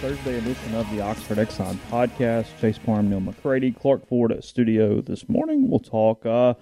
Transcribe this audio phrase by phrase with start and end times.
[0.00, 2.46] Thursday edition of the Oxford Exxon podcast.
[2.60, 5.68] Chase Parham, Neil McCready, Clark Ford at studio this morning.
[5.68, 6.54] We'll talk uh,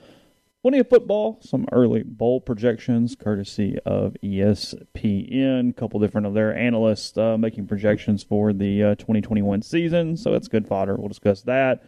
[0.62, 5.69] plenty of football, some early bowl projections, courtesy of ESPN.
[5.69, 10.33] A couple different of their analysts uh, making projections for the uh, 2021 season, so
[10.33, 10.97] that's good fodder.
[10.97, 11.84] We'll discuss that.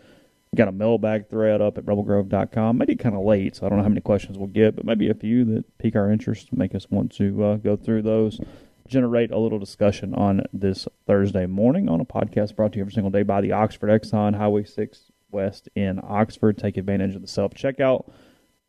[0.53, 2.77] We got a mailbag thread up at rebelgrove.com.
[2.77, 5.09] Maybe kind of late, so I don't know how many questions we'll get, but maybe
[5.09, 8.39] a few that pique our interest, make us want to uh, go through those
[8.89, 12.93] generate a little discussion on this Thursday morning on a podcast brought to you every
[12.93, 16.57] single day by the Oxford Exxon Highway 6 West in Oxford.
[16.57, 18.11] Take advantage of the self checkout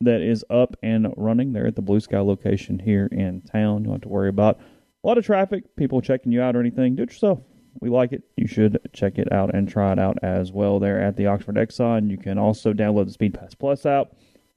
[0.02, 3.80] that is up and running there at the Blue Sky location here in town.
[3.80, 4.58] You don't have to worry about
[5.02, 6.96] a lot of traffic, people checking you out or anything.
[6.96, 7.40] Do it yourself.
[7.80, 8.22] We like it.
[8.36, 11.56] You should check it out and try it out as well there at the Oxford
[11.56, 12.10] Exxon.
[12.10, 14.12] You can also download the Speed Pass Plus app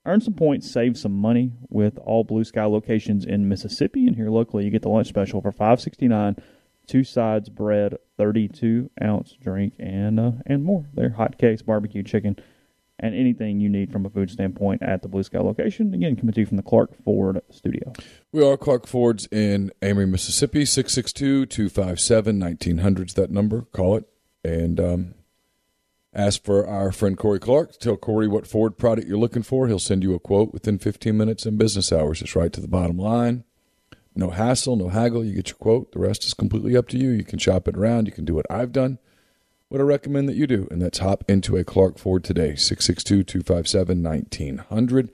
[0.06, 4.06] Earn some points, save some money with all Blue Sky locations in Mississippi.
[4.06, 6.36] And here locally, you get the lunch special for five sixty nine,
[6.88, 10.86] two sides, bread, thirty two ounce drink, and uh, and more.
[10.94, 12.36] There, hot cakes, barbecue chicken,
[13.00, 15.94] and anything you need from a food standpoint at the Blue Sky location.
[15.94, 17.94] Again, coming to you from the Clark Ford studio.
[18.34, 20.66] We are Clark Ford's in Amory, Mississippi.
[20.66, 23.62] 662 257 1900 that number.
[23.72, 24.09] Call it.
[24.44, 25.14] And um,
[26.16, 27.79] Ask for our friend Corey Clark.
[27.79, 29.68] Tell Corey what Ford product you're looking for.
[29.68, 32.22] He'll send you a quote within 15 minutes in business hours.
[32.22, 33.44] It's right to the bottom line.
[34.16, 35.25] No hassle, no haggle.
[35.25, 35.91] You get your quote.
[35.91, 37.09] The rest is completely up to you.
[37.09, 38.06] You can shop it around.
[38.06, 39.00] You can do what I've done.
[39.69, 42.56] What I recommend that you do, and that's hop into a Clark Ford today.
[42.56, 45.12] 662 257 1900.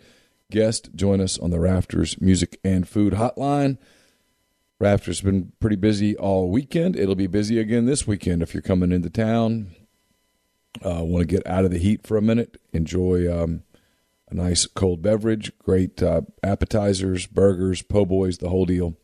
[0.51, 3.77] Guest, join us on the Rafters Music and Food Hotline.
[4.79, 6.97] Rafters been pretty busy all weekend.
[6.97, 9.71] It'll be busy again this weekend if you're coming into town
[10.85, 13.63] uh, want to get out of the heat for a minute, enjoy um,
[14.29, 18.95] a nice cold beverage, great uh, appetizers, burgers, po' boys, the whole deal.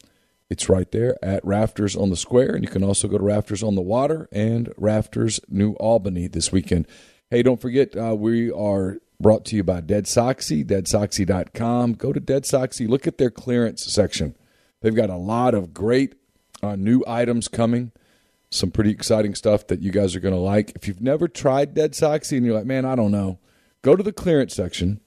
[0.49, 3.63] It's right there at Rafters on the Square, and you can also go to Rafters
[3.63, 6.87] on the Water and Rafters New Albany this weekend.
[7.31, 11.93] Hey, don't forget, uh, we are brought to you by Dead Soxy, deadsoxy.com.
[11.93, 14.35] Go to Dead Soxy, look at their clearance section.
[14.81, 16.13] They've got a lot of great
[16.61, 17.91] uh, new items coming
[18.49, 20.71] some pretty exciting stuff that you guys are going to like.
[20.75, 23.39] If you've never tried Dead Soxy and you're like, man, I don't know,
[23.81, 25.01] go to the clearance section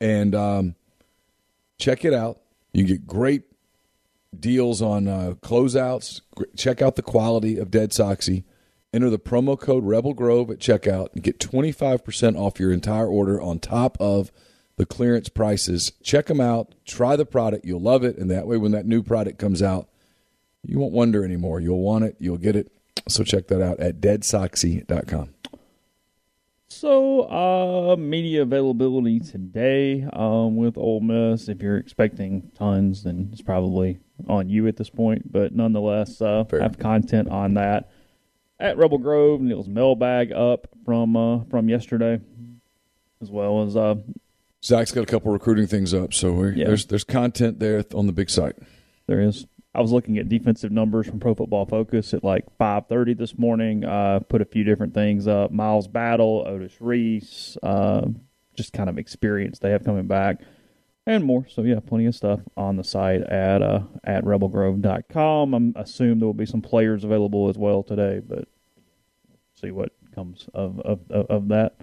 [0.00, 0.74] and um,
[1.78, 2.40] check it out.
[2.72, 3.44] You get great
[4.38, 6.20] deals on uh, closeouts.
[6.56, 8.44] Check out the quality of Dead Soxy.
[8.92, 13.40] Enter the promo code Rebel Grove at checkout and get 25% off your entire order
[13.40, 14.32] on top of
[14.76, 15.92] the clearance prices.
[16.02, 16.74] Check them out.
[16.86, 17.66] Try the product.
[17.66, 18.16] You'll love it.
[18.16, 19.88] And that way, when that new product comes out,
[20.64, 21.60] you won't wonder anymore.
[21.60, 22.16] You'll want it.
[22.18, 22.70] You'll get it.
[23.08, 25.30] So check that out at deadsoxy.com.
[26.70, 31.48] So, uh, media availability today um, with Ole Miss.
[31.48, 35.32] If you're expecting tons, then it's probably on you at this point.
[35.32, 37.90] But nonetheless, uh, have content on that
[38.60, 39.40] at Rebel Grove.
[39.40, 42.20] Neil's mailbag up from uh, from yesterday,
[43.22, 43.96] as well as uh,
[44.62, 46.12] Zach's got a couple recruiting things up.
[46.12, 46.66] So yeah.
[46.66, 48.56] there's there's content there on the big site.
[49.06, 49.46] There is.
[49.78, 53.84] I was looking at defensive numbers from Pro Football Focus at like 5:30 this morning.
[53.84, 58.08] Uh, put a few different things up: Miles Battle, Otis Reese, uh,
[58.56, 60.40] just kind of experience they have coming back,
[61.06, 61.46] and more.
[61.48, 65.54] So yeah, plenty of stuff on the site at uh, at rebelgrove.com.
[65.76, 68.48] I assume there will be some players available as well today, but
[69.54, 71.76] see what comes of of, of that.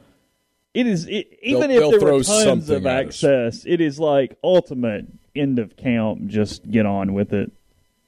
[0.73, 2.91] It is it, even They'll- if there were tons of us.
[2.91, 6.27] access, it is like ultimate end of camp.
[6.27, 7.53] Just get on with it.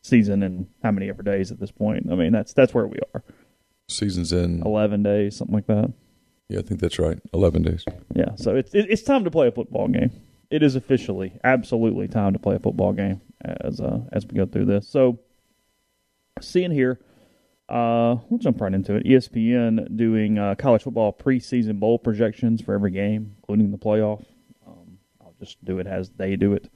[0.07, 2.07] Season and how many ever days at this point?
[2.12, 3.24] I mean, that's that's where we are.
[3.89, 4.62] Season's in.
[4.65, 5.94] Eleven days, something like that.
[6.50, 7.19] Yeah, I think that's right.
[7.33, 7.86] Eleven days.
[8.13, 10.12] Yeah, so it's it's time to play a football game.
[10.50, 14.45] It is officially, absolutely time to play a football game as uh, as we go
[14.45, 14.88] through this.
[14.88, 15.19] So,
[16.39, 17.00] seeing here,
[17.69, 19.06] uh, we'll jump right into it.
[19.06, 24.24] ESPN doing uh, college football preseason bowl projections for every game, including the playoff.
[24.65, 26.69] Um, I'll just do it as they do it.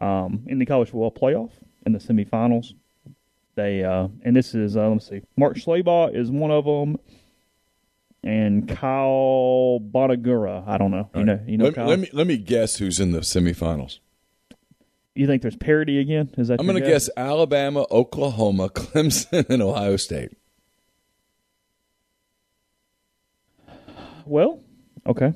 [0.00, 1.50] Um, in the college football playoff,
[1.86, 2.74] in the semifinals,
[3.54, 6.98] they uh, and this is uh, let's see, Mark Schlabach is one of them
[8.22, 10.66] and Kyle Bonagura.
[10.66, 11.08] I don't know.
[11.14, 11.88] You know, you know, let, Kyle.
[11.88, 13.98] let me let me guess who's in the semifinals.
[15.14, 16.30] you think there's parity again?
[16.36, 20.36] Is that I'm going to guess Alabama, Oklahoma, Clemson, and Ohio State.
[24.26, 24.60] Well,
[25.06, 25.32] okay.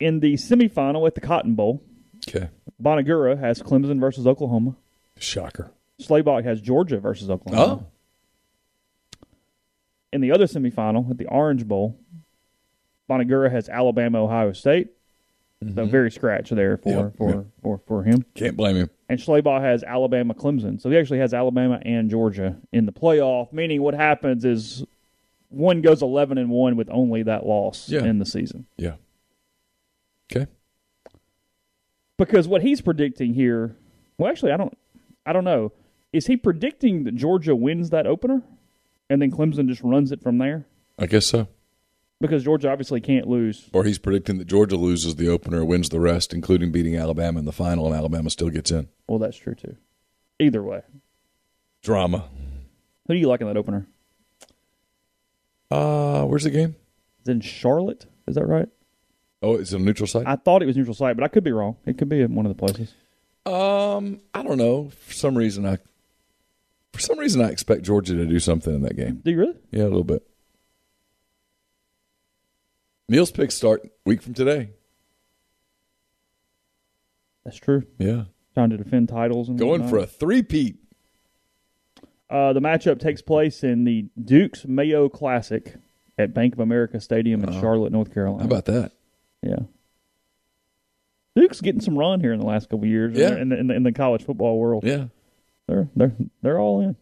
[0.00, 1.82] In the semifinal at the Cotton Bowl,
[2.28, 2.48] Okay,
[2.80, 4.76] Bonagura has Clemson versus Oklahoma.
[5.18, 5.70] shocker.
[6.00, 7.84] Schlabach has Georgia versus Oklahoma.
[7.84, 7.86] Oh,
[10.12, 11.98] In the other semifinal at the Orange Bowl,
[13.08, 14.88] Bonagura has Alabama, Ohio State.
[15.76, 16.98] So very scratch there for Mm-hmm.
[17.04, 17.44] Yep, for, yep.
[17.62, 18.24] for for him.
[18.34, 18.90] can't blame him.
[19.08, 20.80] And Schlabach has Alabama, Clemson.
[20.80, 23.52] So he actually has Alabama and Georgia in the playoff.
[23.52, 24.84] Meaning, what happens is
[25.50, 28.02] one goes eleven and one with only that loss Yeah.
[28.02, 28.66] in the season.
[28.76, 28.94] Yeah.
[30.34, 30.48] Okay.
[32.24, 33.74] Because what he's predicting here,
[34.16, 34.78] well, actually, I don't,
[35.26, 35.72] I don't know.
[36.12, 38.42] Is he predicting that Georgia wins that opener,
[39.10, 40.64] and then Clemson just runs it from there?
[40.96, 41.48] I guess so.
[42.20, 43.68] Because Georgia obviously can't lose.
[43.72, 47.44] Or he's predicting that Georgia loses the opener, wins the rest, including beating Alabama in
[47.44, 48.88] the final, and Alabama still gets in.
[49.08, 49.74] Well, that's true too.
[50.38, 50.82] Either way,
[51.82, 52.28] Drama.
[53.08, 53.88] who do you like in that opener?
[55.72, 56.76] Uh, where's the game?
[57.22, 58.06] Is it in Charlotte?
[58.28, 58.68] Is that right?
[59.42, 60.26] Oh, it's a neutral site.
[60.26, 61.76] I thought it was neutral site, but I could be wrong.
[61.84, 62.94] It could be in one of the places.
[63.44, 64.90] Um, I don't know.
[65.06, 65.78] For some reason, I
[66.92, 69.20] for some reason I expect Georgia to do something in that game.
[69.24, 69.56] Do you really?
[69.72, 70.22] Yeah, a little bit.
[73.08, 74.70] Neil's picks start week from today.
[77.44, 77.82] That's true.
[77.98, 78.24] Yeah,
[78.54, 79.90] Trying to defend titles and going whatnot.
[79.90, 80.76] for a three-peat.
[82.30, 85.74] Uh, the matchup takes place in the Dukes Mayo Classic
[86.16, 88.42] at Bank of America Stadium in Charlotte, North Carolina.
[88.44, 88.92] How about that?
[89.42, 89.56] Yeah?
[91.34, 93.16] Duke's getting some run here in the last couple of years.
[93.16, 93.36] Yeah.
[93.36, 94.84] in the, in the in the college football world.
[94.84, 95.06] Yeah,
[95.66, 96.12] they're they're
[96.42, 96.96] they're all in.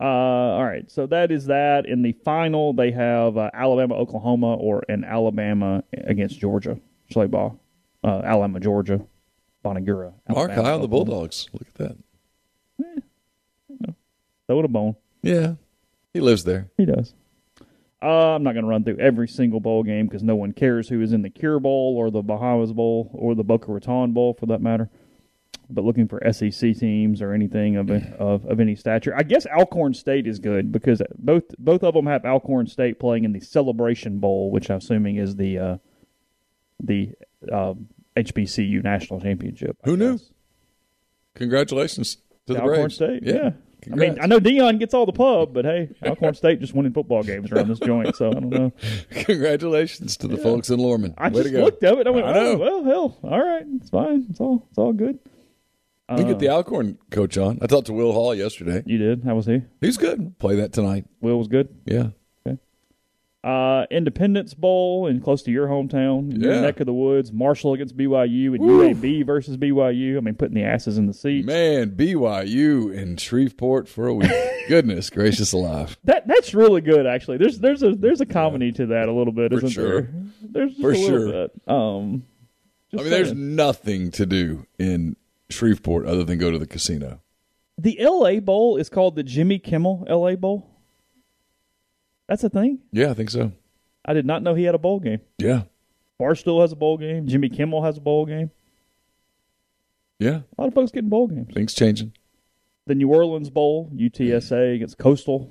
[0.00, 1.86] Uh, all right, so that is that.
[1.86, 6.80] In the final, they have uh, Alabama, Oklahoma, or an Alabama against Georgia.
[7.12, 7.56] Schlabach,
[8.02, 9.00] uh, Alabama, Georgia,
[9.64, 10.14] Bonagura.
[10.28, 11.48] Mark Alabama, high on the Bulldogs.
[11.52, 11.96] Look at that.
[14.46, 14.96] Throw it a bone.
[15.22, 15.54] Yeah,
[16.12, 16.70] he lives there.
[16.76, 17.14] He does.
[18.04, 20.90] Uh, I'm not going to run through every single bowl game because no one cares
[20.90, 24.34] who is in the Cure Bowl or the Bahamas Bowl or the Boca Raton Bowl
[24.34, 24.90] for that matter.
[25.70, 29.94] But looking for SEC teams or anything of, of of any stature, I guess Alcorn
[29.94, 34.18] State is good because both both of them have Alcorn State playing in the Celebration
[34.18, 35.76] Bowl, which I'm assuming is the uh,
[36.82, 37.12] the
[37.50, 37.72] uh,
[38.14, 39.78] HBCU national championship.
[39.82, 40.18] I Who knew?
[41.34, 42.94] Congratulations to the Alcorn Braves.
[42.96, 43.52] State, yeah.
[43.92, 46.92] I mean, I know Deion gets all the pub, but hey, Alcorn State just winning
[46.92, 48.72] football games around this joint, so I don't know.
[49.10, 51.14] Congratulations to the folks in Lorman.
[51.18, 51.64] I Way just to go.
[51.64, 52.06] looked at it.
[52.06, 54.26] I went, I oh, well, hell, all right, it's fine.
[54.30, 55.18] It's all, it's all good.
[56.10, 57.58] we can get the um, Alcorn coach on.
[57.62, 58.82] I talked to Will Hall yesterday.
[58.86, 59.24] You did.
[59.24, 59.62] How was he?
[59.80, 60.38] He's good.
[60.38, 61.04] Play that tonight.
[61.20, 61.68] Will was good.
[61.86, 62.08] Yeah.
[63.44, 67.30] Uh, Independence Bowl in close to your hometown, in your neck of the woods.
[67.30, 70.16] Marshall against BYU and UAB versus BYU.
[70.16, 71.46] I mean, putting the asses in the seats.
[71.46, 74.30] Man, BYU in Shreveport for a week.
[74.68, 75.98] Goodness gracious alive.
[76.04, 77.36] That that's really good, actually.
[77.36, 80.00] There's there's a there's a comedy to that a little bit, For isn't sure.
[80.00, 80.14] there?
[80.40, 81.30] There's just For sure.
[81.32, 81.50] bit.
[81.68, 82.24] Um,
[82.94, 85.16] I mean, there's nothing to do in
[85.50, 87.20] Shreveport other than go to the casino.
[87.76, 90.70] the LA Bowl is called the Jimmy Kimmel LA Bowl.
[92.28, 92.78] That's a thing.
[92.92, 93.52] Yeah, I think so.
[94.04, 95.20] I did not know he had a bowl game.
[95.38, 95.62] Yeah.
[96.20, 97.26] Barstool has a bowl game.
[97.26, 98.50] Jimmy Kimmel has a bowl game.
[100.18, 100.40] Yeah.
[100.56, 101.52] A lot of folks getting bowl games.
[101.52, 102.12] Things changing.
[102.86, 105.50] The New Orleans Bowl, UTSA against Coastal,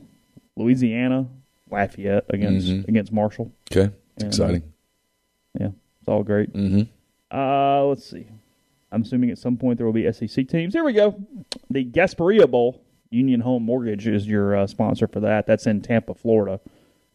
[0.56, 1.28] Louisiana,
[1.70, 2.88] Lafayette against Mhm.
[2.88, 3.52] against Marshall.
[3.72, 3.92] Okay.
[4.16, 4.64] It's And, exciting.
[5.60, 6.54] Yeah, it's all great.
[6.54, 6.84] Mm-hmm.
[7.36, 8.28] Uh, let's see.
[8.92, 10.74] I'm assuming at some point there will be SEC teams.
[10.74, 11.16] Here we go.
[11.72, 12.82] The Gasparilla Bowl,
[13.14, 15.46] Union Home Mortgage is your uh, sponsor for that.
[15.48, 16.60] That's in Tampa, Florida,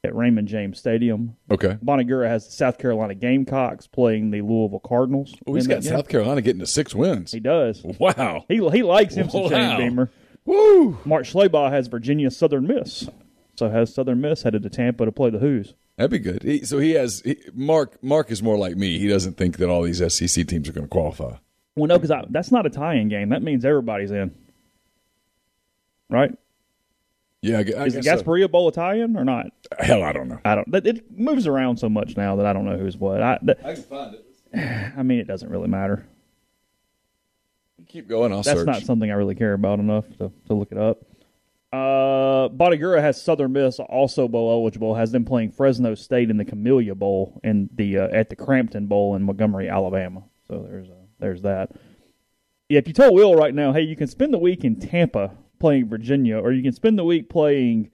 [0.05, 1.37] at Raymond James Stadium.
[1.51, 1.77] Okay.
[1.85, 5.35] Bonagura has the South Carolina Gamecocks playing the Louisville Cardinals.
[5.47, 5.85] Oh, he's got.
[5.85, 7.33] South Carolina getting to six wins.
[7.33, 7.83] He does.
[7.99, 8.45] Wow.
[8.49, 9.49] He he likes him some.
[9.49, 10.11] Shane Beamer.
[10.45, 10.99] Woo.
[11.05, 13.09] Mark Schlabach has Virginia Southern Miss.
[13.57, 15.75] So has Southern Miss headed to Tampa to play the Who's.
[15.97, 16.45] That'd be good.
[16.45, 18.03] He, so he has he, Mark.
[18.03, 19.01] Mark is more like me.
[19.01, 21.35] He doesn't think that all these SEC teams are going to qualify.
[21.75, 23.29] Well, no, because that's not a tie-in game.
[23.29, 24.35] That means everybody's in,
[26.09, 26.33] right?
[27.41, 28.25] Yeah, I, gu- I Is the guess so.
[28.25, 29.47] Gasparilla Bowl Italian or not?
[29.79, 30.41] Hell, I don't know.
[30.45, 30.75] I don't.
[30.75, 33.23] It it moves around so much now that I don't know who's what.
[33.23, 34.93] I, that, I can find it.
[34.97, 36.07] I mean, it doesn't really matter.
[37.87, 38.33] Keep going.
[38.33, 38.67] I'll That's search.
[38.67, 40.99] not something I really care about enough to, to look it up.
[41.73, 44.95] Uh, Bonagura has Southern Miss also bowl eligible.
[44.95, 48.87] Has them playing Fresno State in the Camellia Bowl and the uh, at the Crampton
[48.87, 50.23] Bowl in Montgomery, Alabama.
[50.49, 51.73] So there's uh, there's that.
[52.69, 55.33] Yeah, if you told Will right now, hey, you can spend the week in Tampa
[55.59, 57.91] playing Virginia, or you can spend the week playing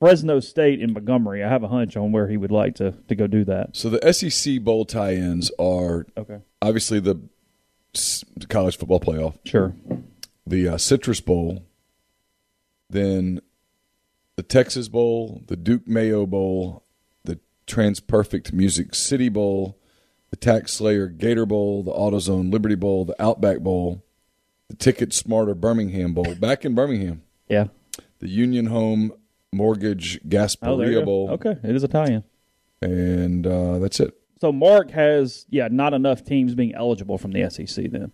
[0.00, 3.14] Fresno State in Montgomery, I have a hunch on where he would like to to
[3.14, 3.76] go do that.
[3.76, 7.20] So the SEC bowl tie-ins are Okay, obviously the
[8.48, 9.74] college football playoff, sure.
[10.46, 11.64] the uh, Citrus Bowl,
[12.90, 13.40] then
[14.36, 16.82] the Texas Bowl, the Duke Mayo Bowl,
[17.24, 19.78] the Transperfect Music City Bowl,
[20.30, 24.02] the Tax Slayer Gator Bowl, the AutoZone Liberty Bowl, the Outback Bowl,
[24.68, 27.66] the Ticket Smarter Birmingham Bowl, back in Birmingham, Yeah.
[28.20, 29.12] the Union Home
[29.52, 31.04] Mortgage Oh, Gasparilla go.
[31.04, 32.24] Bowl, Okay, it is Italian.
[32.82, 34.14] and uh, that's it.
[34.40, 38.12] So Mark has yeah not enough teams being eligible from the SEC then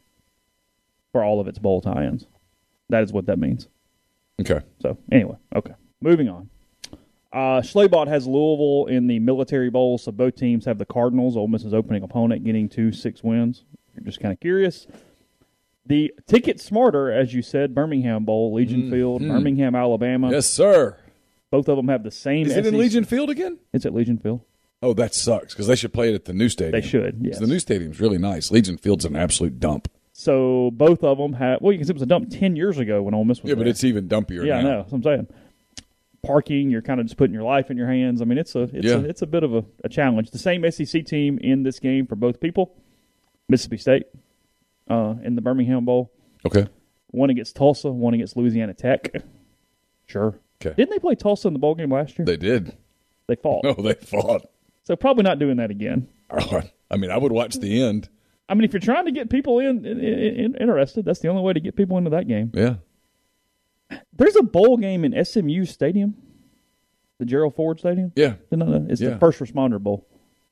[1.13, 2.27] for all of its bowl tie-ins.
[2.89, 3.69] That is what that means.
[4.41, 4.61] Okay.
[4.81, 6.51] So anyway, okay, moving on.
[7.33, 11.47] Uh, Schlabach has Louisville in the Military Bowl, so both teams have the Cardinals, Ole
[11.47, 13.65] Miss's opening opponent, getting two six wins.
[13.95, 14.87] You're just kind of curious.
[15.87, 18.93] The ticket smarter, as you said, Birmingham Bowl, Legion mm-hmm.
[18.93, 20.31] Field, Birmingham, Alabama.
[20.31, 20.97] Yes, sir.
[21.51, 22.47] Both of them have the same.
[22.47, 23.59] Is it in Legion Field again?
[23.73, 24.43] It's at Legion Field.
[24.83, 26.81] Oh, that sucks because they should play it at the new stadium.
[26.81, 27.19] They should.
[27.21, 27.39] Yes.
[27.39, 28.51] The new stadium's really nice.
[28.51, 29.89] Legion Field's an absolute dump.
[30.13, 31.61] So both of them have.
[31.61, 33.51] Well, you can see it was a dump ten years ago when Ole Miss was
[33.51, 34.45] Yeah, but it's even dumpier now.
[34.45, 34.77] yeah, I know.
[34.79, 35.27] That's what I'm saying.
[36.23, 38.21] Parking, you're kind of just putting your life in your hands.
[38.23, 38.97] I mean, it's a it's Yeah.
[38.97, 40.31] a, it's a bit of a, a challenge.
[40.31, 42.75] The same SEC team in this game for both people,
[43.49, 44.05] Mississippi State,
[44.91, 46.13] uh, in the Birmingham Bowl.
[46.45, 46.67] Okay.
[47.13, 49.11] One against Tulsa, one against Louisiana Tech.
[50.07, 50.39] Sure.
[50.61, 50.75] Okay.
[50.77, 52.27] Didn't they play Tulsa in the bowl game last year?
[52.27, 52.77] They did.
[53.27, 53.63] They fought.
[53.65, 54.43] No, they fought.
[54.85, 56.09] So probably not doing that again.
[56.31, 58.09] I mean, I would watch the end.
[58.49, 61.43] I mean, if you're trying to get people in, in, in interested, that's the only
[61.43, 62.51] way to get people into that game.
[62.53, 62.77] Yeah.
[64.17, 66.15] There's a bowl game in SMU Stadium,
[67.19, 68.13] the Gerald Ford Stadium.
[68.17, 68.35] Yeah.
[68.51, 69.11] It's Yeah.
[69.11, 70.07] the First Responder Bowl.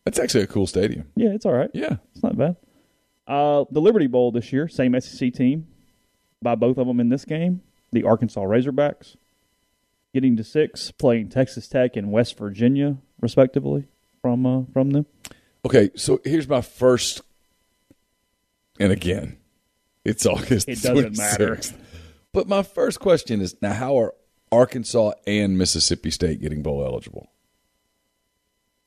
[0.05, 1.07] That's actually a cool stadium.
[1.17, 1.71] Yeah, it's all right.
[1.75, 1.97] Yeah.
[2.15, 2.57] It's not bad.
[3.29, 5.67] Uh, the Liberty Bowl this year, same SEC team
[6.41, 7.61] by both of them in this game.
[7.93, 9.17] The Arkansas Razorbacks
[10.15, 13.87] getting to six, playing Texas Tech and West Virginia, respectively,
[14.23, 15.07] from uh, from them.
[15.65, 17.21] Okay, so here's my first.
[18.81, 19.37] And again,
[20.05, 20.69] it's August.
[20.69, 21.61] It doesn't matter.
[22.33, 24.15] But my first question is now: How are
[24.51, 27.31] Arkansas and Mississippi State getting bowl eligible?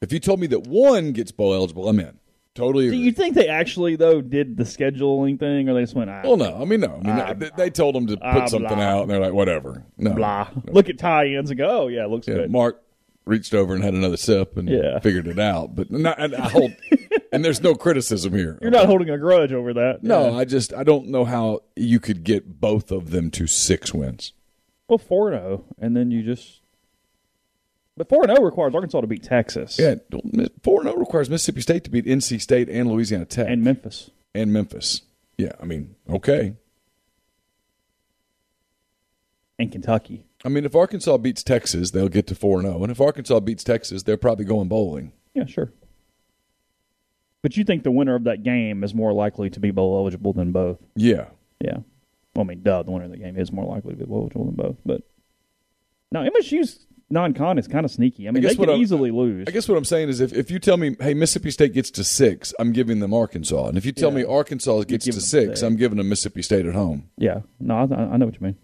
[0.01, 2.17] If you told me that one gets bowl eligible, I'm in.
[2.53, 2.85] Totally.
[2.85, 3.05] Do Agree.
[3.05, 6.35] you think they actually though did the scheduling thing, or they just went ah, well,
[6.37, 6.61] no.
[6.61, 6.87] I mean, no.
[6.95, 8.77] I mean, Ah, they, they told them to put ah, something blah.
[8.83, 9.85] out, and they're like, whatever.
[9.97, 10.13] No.
[10.13, 10.49] blah?
[10.65, 12.51] Look at tie-ins and go, oh yeah, it looks Yeah, good.
[12.51, 12.83] Mark
[13.25, 14.99] reached over and had another sip and Yeah.
[14.99, 15.75] figured it out.
[15.75, 16.73] But not, and I hold,
[17.31, 18.59] and there's no criticism here.
[18.61, 19.99] You're not holding a grudge over that.
[20.03, 20.37] No, Yeah.
[20.37, 24.33] I just I don't know how you could get both of them to six wins.
[24.89, 26.57] well, four zero, and then you just.
[27.97, 29.95] But four and zero requires Arkansas to beat Texas Yeah,
[30.63, 34.09] four zero oh requires Mississippi State to beat NC State and Louisiana Tech and Memphis.
[34.33, 35.01] and Memphis.
[35.37, 36.55] Yeah, I mean, okay.
[39.59, 40.25] and Kentucky.
[40.43, 42.83] I mean, if Arkansas beats Texas, they'll get to four zero, oh.
[42.83, 45.11] and if Arkansas beats Texas, they're probably going bowling.
[45.33, 45.71] Yeah, sure.
[47.41, 50.33] But you think the winner of that game is more likely to be bowl eligible
[50.33, 50.77] than both?
[50.95, 51.27] Yeah,
[51.59, 51.77] Yeah.
[52.35, 54.21] Well, I mean, duh, the winner of the game is more likely to be bowl
[54.21, 54.77] eligible than both.
[54.85, 55.01] But
[56.11, 58.27] now MSU's non-con is kind of sneaky.
[58.27, 59.45] I mean, guess they could I'm- easily lose.
[59.47, 61.91] I guess what I'm saying is if, if you tell me, hey, Mississippi State gets
[61.91, 64.17] to six, I'm giving them Arkansas, and if you tell Yeah.
[64.17, 65.61] me Arkansas gets to six, six.
[65.61, 67.09] I'm giving them Mississippi State at home.
[67.17, 68.55] Yeah, no, I, I know what you mean.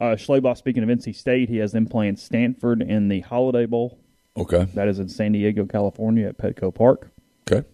[0.00, 3.98] Uh, speaking of NC State, he has them playing Stanford in the Holiday Bowl.
[4.36, 7.10] Okay, That is in San Diego, California, at Petco Park.
[7.50, 7.66] okay.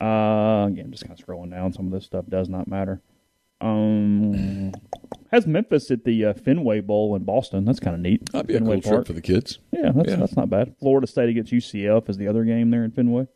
[0.00, 1.72] Uh, again, just kind of scrolling down.
[1.72, 3.00] Some of this stuff does not matter.
[3.60, 4.72] Um,
[5.32, 7.64] has Memphis at the uh, Fenway Bowl in Boston.
[7.64, 8.30] That's kind of neat.
[8.32, 9.58] That'd be a Fenway cool trip for the kids.
[9.72, 10.16] Yeah, that's Yeah.
[10.16, 10.74] that's not bad.
[10.78, 13.26] Florida State against UCF is the other game there in Fenway.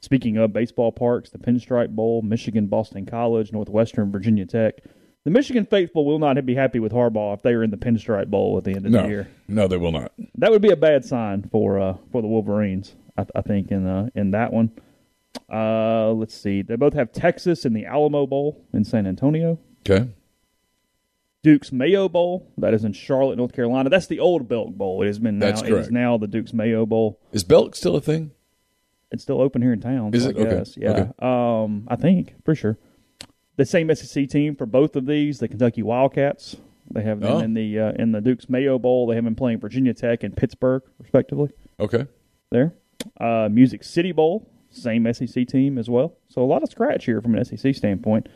[0.00, 4.74] Speaking of baseball parks, the Pinstripe Bowl, Michigan Boston College, Northwestern Virginia Tech.
[5.24, 8.28] The Michigan faithful will not be happy with Harbaugh if they are in the Pinstripe
[8.28, 9.28] Bowl at the end of No, the year.
[9.48, 10.12] no, they will not.
[10.36, 12.94] That would be a bad sign for uh, for the Wolverines.
[13.18, 14.70] I, I think in uh, in that one.
[15.52, 16.62] Uh, let's see.
[16.62, 19.58] They both have Texas in the Alamo Bowl in San Antonio.
[19.88, 20.08] Okay,
[21.42, 22.52] Duke's Mayo Bowl.
[22.58, 23.88] That is in Charlotte, North Carolina.
[23.90, 25.02] That's the old Belk Bowl.
[25.02, 25.46] It has been now.
[25.46, 27.18] That's It is now the Duke's Mayo Bowl.
[27.32, 28.32] Is Belk still a thing?
[29.10, 30.14] It's still open here in town.
[30.14, 30.36] Is it?
[30.36, 30.70] I Okay.
[30.76, 30.90] Yeah.
[30.90, 31.10] Okay.
[31.20, 32.78] Um, I think for sure.
[33.56, 36.56] The same SEC team for both of these, the Kentucky Wildcats.
[36.92, 37.38] They have them Oh.
[37.40, 39.06] in the uh, in the Duke's Mayo Bowl.
[39.06, 41.50] They have been playing Virginia Tech and Pittsburgh, respectively.
[41.78, 42.06] Okay.
[42.50, 42.74] There,
[43.20, 46.16] uh, Music City Bowl, same SEC team as well.
[46.28, 48.28] So a lot of scratch here from an SEC standpoint.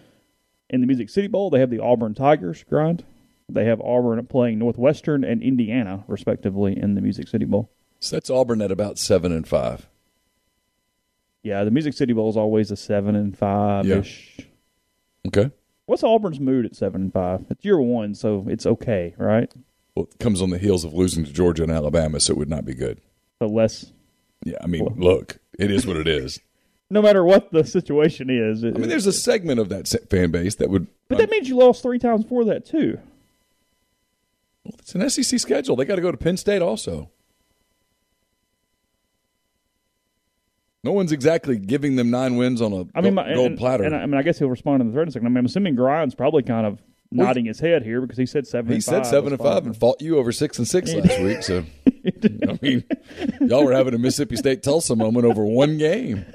[0.71, 3.05] In the Music City Bowl, they have the Auburn Tigers grind.
[3.49, 7.71] They have Auburn playing Northwestern and Indiana, respectively, in the Music City Bowl.
[8.01, 9.89] So that's Auburn at about seven and five.
[11.43, 14.39] Yeah, the Music City Bowl is always a seven and five ish.
[15.27, 15.51] Okay.
[15.87, 17.45] What's Auburn's mood at seven and five?
[17.51, 19.53] It's year one, so it's okay, right?
[19.95, 22.49] Well, it comes on the heels of losing to Georgia and Alabama, so it would
[22.49, 23.01] not be good.
[23.41, 23.93] So less,
[24.45, 26.41] Yeah, I mean, look, it is what it is.
[26.91, 28.63] no matter what the situation is.
[28.63, 30.87] It, I mean, there's a segment of that fan base that would.
[31.09, 32.99] but that means you lost three times before that too.
[34.65, 35.77] Well, it's an SEC schedule.
[35.77, 37.11] They got to go to Penn State also.
[40.83, 43.59] No one's exactly giving them nine wins on a I mean, gold, my, gold and,
[43.59, 43.85] platter.
[43.85, 45.27] And I, I mean, I guess he'll respond in the third and second.
[45.27, 46.83] I mean, I'm assuming Grind's probably kind of
[47.15, 48.69] nodding his head here because he said seven.
[48.71, 51.21] he and said five seven and five and fought you over six and six last
[51.21, 51.43] week.
[51.43, 51.65] So,
[52.49, 52.85] I mean,
[53.41, 56.27] y'all were having a Mississippi State Tulsa moment over one game.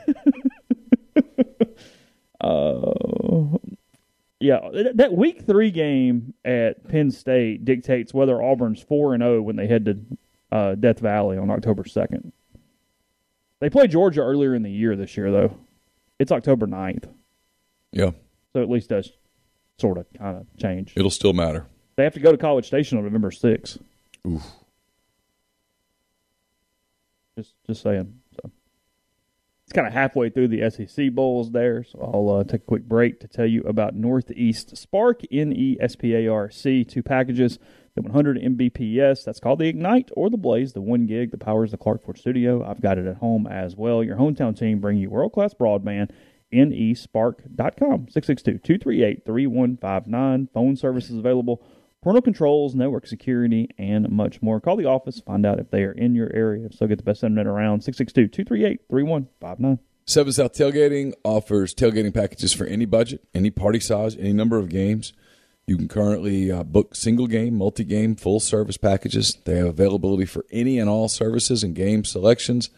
[2.41, 3.59] Oh
[4.39, 9.41] yeah, that- that week three game at Penn State dictates whether Auburn's four and zero
[9.41, 9.99] when they head to
[10.51, 12.31] uh, Death Valley on October second.
[13.59, 15.57] They play Georgia earlier in the year this year, though.
[16.17, 17.09] It's October 9th,
[17.91, 18.11] Yeah,
[18.53, 19.09] so at least that's
[19.79, 20.93] sort of kind of change.
[20.95, 21.65] it'll still matter.
[21.95, 23.77] They have to go to College Station on November sixth.
[24.27, 24.43] Oof.
[27.37, 28.19] Just just saying.
[28.35, 28.51] So
[29.65, 32.83] it's kind of halfway through the SEC bowls there, so I'll uh, take a quick
[32.83, 37.03] break to tell you about Northeast Spark N E S P A R C two
[37.03, 37.59] packages.
[37.95, 41.71] The 100 Mbps, that's called the Ignite or the Blaze, the one gig that powers
[41.71, 42.63] the Clark Ford Studio.
[42.63, 44.03] I've got it at home as well.
[44.03, 46.11] Your hometown team bring you world class broadband.
[46.53, 51.61] nesparc.com 662-238-3159 phone services available
[52.01, 55.91] parental controls network security and much more call the office find out if they are
[55.91, 62.11] in your area so get the best internet around 662-238-3159 Seven South Tailgating offers tailgating
[62.11, 65.13] packages for any budget, any party size, any number of games.
[65.67, 69.37] You can currently uh, book single game, multi game, full service packages.
[69.45, 72.71] They have availability for any and all services and game selections.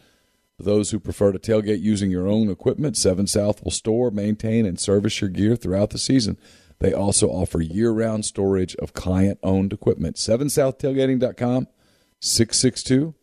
[0.62, 4.78] Those who prefer to tailgate using your own equipment, Seven South will store, maintain, and
[4.78, 6.38] service your gear throughout the season.
[6.78, 10.16] They also offer year round storage of client owned equipment.
[10.16, 11.68] 7SouthTailgating.com,
[12.20, 13.14] 662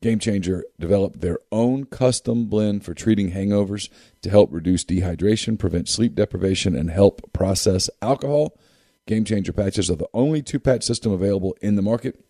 [0.00, 3.88] Game Changer developed their own custom blend for treating hangovers
[4.22, 8.56] to help reduce dehydration, prevent sleep deprivation, and help process alcohol.
[9.06, 12.24] Game Changer patches are the only two patch system available in the market.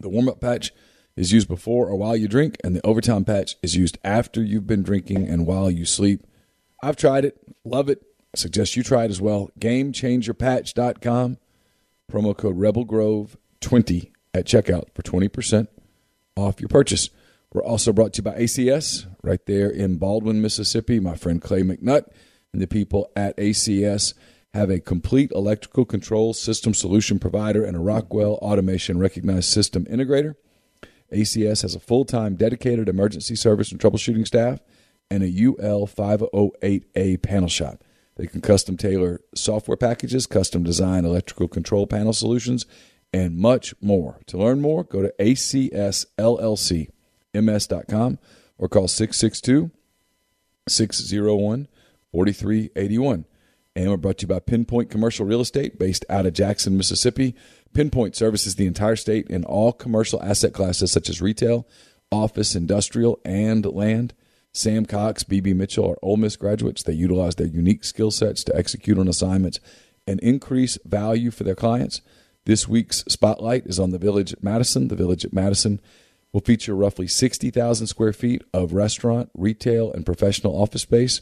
[0.00, 0.72] The warm up patch
[1.16, 4.66] is used before or while you drink, and the overtime patch is used after you've
[4.66, 6.26] been drinking and while you sleep.
[6.82, 8.02] I've tried it, love it.
[8.34, 9.50] I suggest you try it as well.
[9.58, 11.38] GameChangerPatch.com.
[12.10, 15.68] Promo code RebelGrove20 at checkout for 20%
[16.36, 17.10] off your purchase.
[17.52, 21.00] We're also brought to you by ACS right there in Baldwin, Mississippi.
[21.00, 22.04] My friend Clay McNutt
[22.52, 24.14] and the people at ACS
[24.54, 30.34] have a complete electrical control system solution provider and a Rockwell Automation recognized system integrator.
[31.12, 34.60] ACS has a full time dedicated emergency service and troubleshooting staff
[35.10, 37.82] and a UL 508A panel shop.
[38.16, 42.66] They can custom tailor software packages, custom design electrical control panel solutions,
[43.12, 44.20] and much more.
[44.26, 48.18] To learn more, go to acsllcms.com
[48.58, 49.70] or call 662
[50.68, 51.68] 601
[52.12, 53.24] 4381.
[53.76, 57.36] And we're brought to you by Pinpoint Commercial Real Estate, based out of Jackson, Mississippi.
[57.72, 61.66] Pinpoint services the entire state in all commercial asset classes such as retail,
[62.10, 64.14] office, industrial, and land.
[64.52, 66.82] Sam Cox, BB Mitchell are Ole Miss graduates.
[66.82, 69.60] They utilize their unique skill sets to execute on assignments
[70.06, 72.00] and increase value for their clients.
[72.48, 74.88] This week's spotlight is on the Village at Madison.
[74.88, 75.82] The Village at Madison
[76.32, 81.20] will feature roughly 60,000 square feet of restaurant, retail, and professional office space,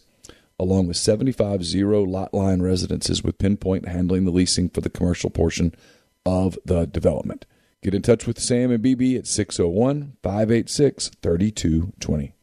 [0.57, 5.29] along with 75 zero lot line residences, with Pinpoint handling the leasing for the commercial
[5.29, 5.75] portion
[6.25, 7.45] of the development.
[7.83, 12.35] Get in touch with Sam and BB at 601 586 3220.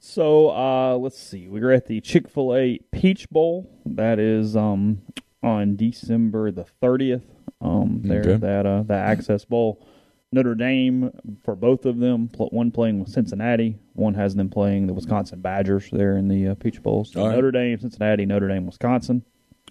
[0.00, 1.46] So uh, let's see.
[1.46, 3.70] We were at the Chick Fil A Peach Bowl.
[3.86, 5.02] That is um,
[5.40, 7.31] on December the thirtieth.
[7.62, 8.36] Um, there Okay.
[8.36, 9.86] that uh, that Access Bowl.
[10.34, 11.10] Notre Dame
[11.44, 12.28] for both of them.
[12.36, 13.78] One playing with Cincinnati.
[13.92, 17.04] One has them playing the Wisconsin Badgers there in the uh, Peach Bowl.
[17.04, 17.34] So right.
[17.34, 19.22] Notre Dame, Cincinnati, Notre Dame, Wisconsin.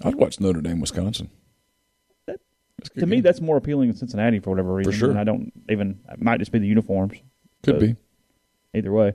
[0.04, 1.32] I'd watch Notre Dame, Wisconsin.
[2.27, 2.39] Good
[2.99, 4.93] To me, that's more appealing than Cincinnati for whatever reason.
[4.93, 5.10] sure.
[5.10, 5.99] And I don't even.
[6.12, 7.17] It might just be the uniforms.
[7.63, 7.95] could be.
[8.75, 9.13] either way.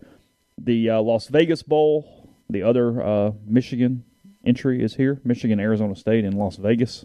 [0.58, 4.04] The uh, Las Vegas Bowl, the other uh, Michigan
[4.44, 5.20] entry is here.
[5.24, 7.04] Michigan, Arizona State in Las Vegas.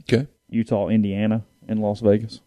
[0.00, 0.26] Okay.
[0.54, 2.40] Utah, Indiana in Las Vegas.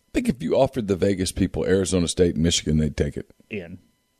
[0.00, 3.30] I think if you offered the Vegas people Arizona State and Michigan, they'd take it.
[3.48, 3.78] In.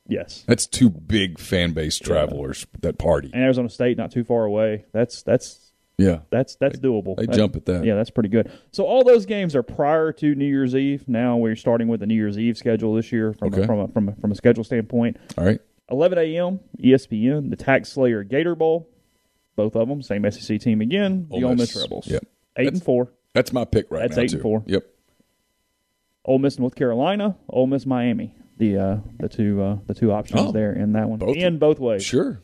[0.09, 0.45] Yes.
[0.47, 3.31] That's two big fan base travelers that party.
[3.33, 4.85] And Arizona State not too far away.
[4.93, 6.21] That's that's Yeah.
[6.31, 7.17] that's that's doable.
[7.17, 7.85] they That- jump at that.
[7.85, 8.51] Yeah, that's pretty good.
[8.73, 11.09] So all those games are prior to New Year's Eve.
[11.09, 13.63] Now we're starting with the New Year's Eve schedule this year from Okay.
[13.63, 15.17] a, from a, from a, from a schedule standpoint.
[15.37, 15.61] All right.
[15.91, 16.61] 11 a.m.
[16.83, 18.89] ESPN, the Tax Slayer Gator Bowl.
[19.57, 21.27] Both of them, same SEC team again.
[21.29, 21.83] the Ole Ole Miss Miss.
[21.83, 22.07] Rebels.
[22.09, 22.25] Yep.
[22.61, 23.13] Eight and four.
[23.35, 24.23] That's my pick right That's now.
[24.23, 24.63] eight and four.
[24.67, 24.85] Yep.
[26.25, 28.35] Ole Miss North Carolina, Ole Miss Miami.
[28.59, 31.19] The uh, the two uh, the two options Oh, there in that one.
[31.19, 32.05] both- in both ways.
[32.05, 32.41] Sure.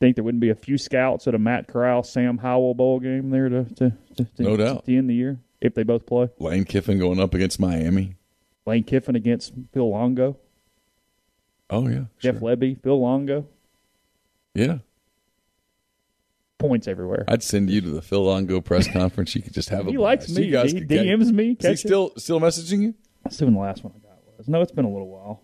[0.00, 3.30] Think there wouldn't be a few scouts at a Matt Corral Sam Howell bowl game
[3.30, 4.84] there to to, to, to No doubt.
[4.86, 6.28] to end the year if they both play.
[6.38, 8.16] Lane Kiffin going up against Miami.
[8.66, 10.36] Lane Kiffin against Phil Longo,
[11.70, 12.04] Oh yeah.
[12.20, 12.56] Jeff sure.
[12.56, 13.46] Lebby, Phil Longo.
[14.54, 14.78] Yeah.
[16.62, 17.24] Points everywhere.
[17.28, 19.34] I'd send you to the Phil Longo press conference.
[19.34, 20.38] You could just have a he likes blast.
[20.40, 20.46] me.
[20.46, 21.44] You guys He could get- DMs me.
[21.44, 21.78] Is he catch it.
[21.78, 22.94] still still messaging you?
[23.24, 24.48] That's when the last one I got was.
[24.48, 25.42] No, it's been a little while.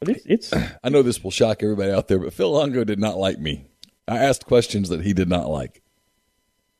[0.00, 0.52] But it's it's
[0.84, 3.66] I know this will shock everybody out there, but Phil Longo did not like me.
[4.08, 5.80] I asked questions that he did not like.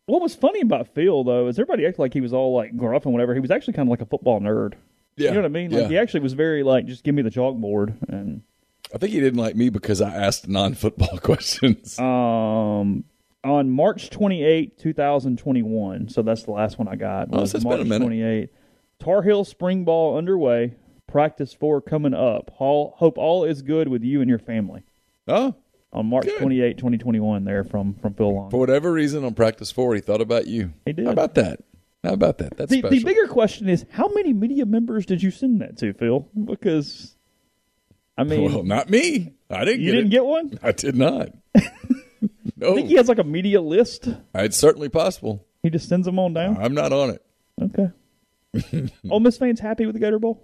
[0.06, 3.04] what was funny about Phil though is everybody acted like he was all like gruff
[3.04, 3.34] and whatever.
[3.34, 4.74] He was actually kind of like a football nerd.
[5.16, 5.28] Yeah.
[5.28, 5.70] You know what I mean?
[5.70, 5.88] Like Yeah.
[5.88, 8.42] he actually was very like just give me the chalkboard and
[8.94, 11.98] I think he didn't like me because I asked non-football questions.
[11.98, 13.04] um
[13.44, 16.08] on March 28, 2021.
[16.08, 17.28] So that's the last one I got.
[17.32, 18.04] Oh, so it's been a minute.
[18.04, 18.50] 28.
[19.00, 20.74] Tar Heel spring ball underway.
[21.08, 22.50] Practice 4 coming up.
[22.58, 24.82] All, hope all is good with you and your family.
[25.28, 25.54] oh,
[25.92, 26.38] On March Good.
[26.38, 28.50] 28, 2021 there from from Phil Longo.
[28.50, 30.72] for whatever reason on practice four, he thought about you.
[30.86, 31.04] He did.
[31.06, 31.60] How about that?
[32.02, 32.56] How about that?
[32.56, 32.96] That's The, special.
[32.98, 36.26] the bigger question is how many media members did you send that to, Phil?
[36.44, 37.14] Because
[38.16, 39.34] I mean, well, not me.
[39.50, 40.10] I didn't you get didn't it.
[40.10, 40.58] get one.
[40.62, 41.28] I did not.
[42.62, 42.88] no, I think oh.
[42.88, 44.08] he has like a media list.
[44.34, 45.46] it's certainly possible.
[45.62, 46.56] He just sends them on down.
[46.58, 47.24] I'm not on it.
[47.60, 47.90] Okay.
[49.04, 50.42] Ole oh, Miss fans happy with the Gator Bowl?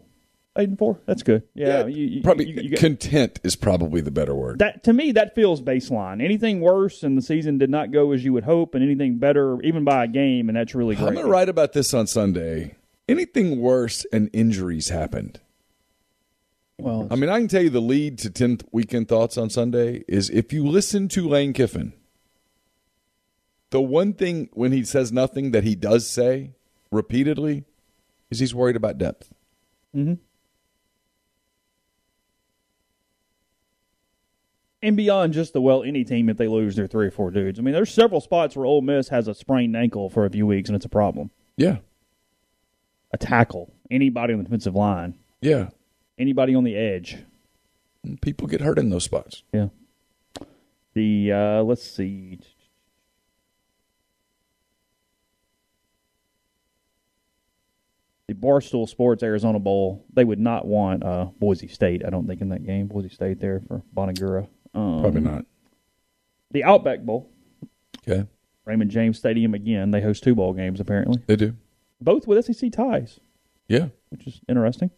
[0.56, 0.98] Eight and four.
[1.06, 1.44] That's good.
[1.54, 1.86] Yeah.
[1.86, 4.58] you, you, probably you- you content is probably the better word.
[4.58, 6.22] that to me that feels baseline.
[6.22, 9.60] Anything worse and the season did not go as you would hope, and anything better
[9.62, 11.06] even by a game, and that's really great.
[11.06, 12.74] I'm going to write about this on Sunday.
[13.08, 15.40] Anything worse and injuries happened.
[16.80, 20.04] Well, I mean, I can tell you the lead to 10th weekend thoughts on Sunday
[20.06, 21.92] is if you listen to Lane Kiffin,
[23.70, 26.52] the one thing when he says nothing that he does say
[26.90, 27.64] repeatedly
[28.30, 29.32] is he's worried about depth.
[29.94, 30.18] and
[34.96, 37.58] beyond just the well, any team if they lose their three or four dudes.
[37.58, 40.46] I mean, there's several spots where Ole Miss has a sprained ankle for a few
[40.46, 41.30] weeks, and it's a problem.
[41.56, 41.78] Yeah.
[43.12, 45.70] A tackle, anybody on the defensive line, Yeah.
[46.18, 47.18] anybody on the edge.
[48.04, 49.42] And people get hurt in those spots.
[49.52, 49.68] Yeah.
[50.94, 52.38] The uh, let's see.
[58.28, 60.04] The Barstool Sports Arizona Bowl.
[60.12, 62.04] They would not want uh, Boise State.
[62.06, 62.86] I don't think in that game.
[62.86, 64.46] Boise State there for Bonagura.
[64.74, 65.46] Um, Probably not.
[66.50, 67.30] The Outback Bowl.
[68.06, 68.26] Okay.
[68.66, 69.90] Raymond James Stadium again.
[69.92, 71.54] They host two bowl games apparently, They do.
[72.02, 73.18] both with SEC ties,
[73.66, 73.88] Yeah.
[74.10, 74.90] which is interesting.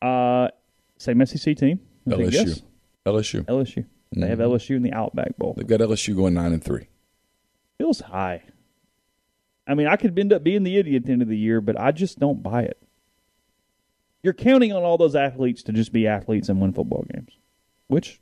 [0.00, 0.48] Uh,
[0.96, 1.80] same SEC team.
[2.06, 2.62] LSU.
[3.04, 3.44] LSU.
[3.46, 3.84] LSU.
[4.12, 5.54] They have LSU in the Outback Bowl.
[5.56, 6.86] They've got LSU going 9 and 3.
[7.78, 8.44] feels high.
[9.66, 11.60] I mean, I could end up being the idiot at the end of the year,
[11.60, 12.78] but I just don't buy it.
[14.22, 17.32] You're counting on all those athletes to just be athletes and win football games,
[17.88, 18.20] which,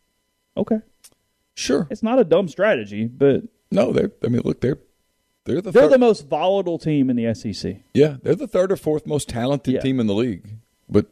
[0.57, 0.81] okay,
[1.55, 1.87] Sure.
[1.91, 4.79] it's not a dumb strategy, but No, they're I mean, look, they're
[5.45, 7.83] they're the they're third, the most volatile team in the SEC.
[7.95, 9.81] Yeah, they're the third or fourth most talented Yeah.
[9.81, 10.49] team in the league.
[10.89, 11.07] But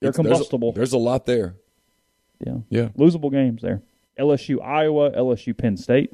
[0.00, 0.72] They're it's- there's a- combustible.
[0.72, 1.56] There's a, lot there.
[2.44, 2.88] Yeah, Yeah.
[2.96, 3.82] losable games there.
[4.18, 6.12] LSU, Iowa, LSU, Penn State.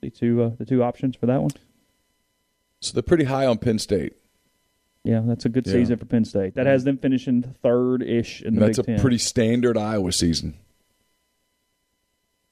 [0.00, 1.50] The two, uh, the two options for that one.
[2.84, 4.14] So they're pretty high on Penn State.
[5.04, 5.72] Yeah, that's a good Yeah.
[5.72, 6.54] season for Penn State.
[6.54, 9.00] That has them finishing third ish in And the that's Big a Ten.
[9.00, 10.54] pretty standard Iowa season.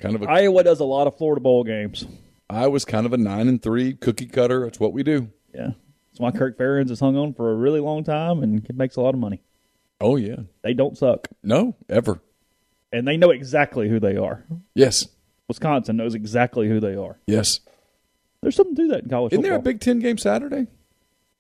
[0.01, 2.07] Kind of a Iowa does a lot of Florida bowl games.
[2.51, 4.67] Iowa's kind of a nine and three cookie cutter.
[4.67, 5.29] It's what we do.
[5.55, 5.71] Yeah.
[6.11, 9.01] That's why Kirk Ferentz has hung on for a really long time and makes a
[9.01, 9.41] lot of money.
[10.01, 10.37] Oh yeah.
[10.63, 11.29] They don't suck.
[11.43, 12.21] No, ever.
[12.93, 14.45] and they know exactly who they are.
[14.75, 15.09] Yes.
[15.49, 17.19] Wisconsin knows exactly who they are.
[17.27, 17.61] Yes.
[18.43, 19.51] There's something to that in college Isn't football.
[19.51, 20.67] there a Big Ten game Saturday?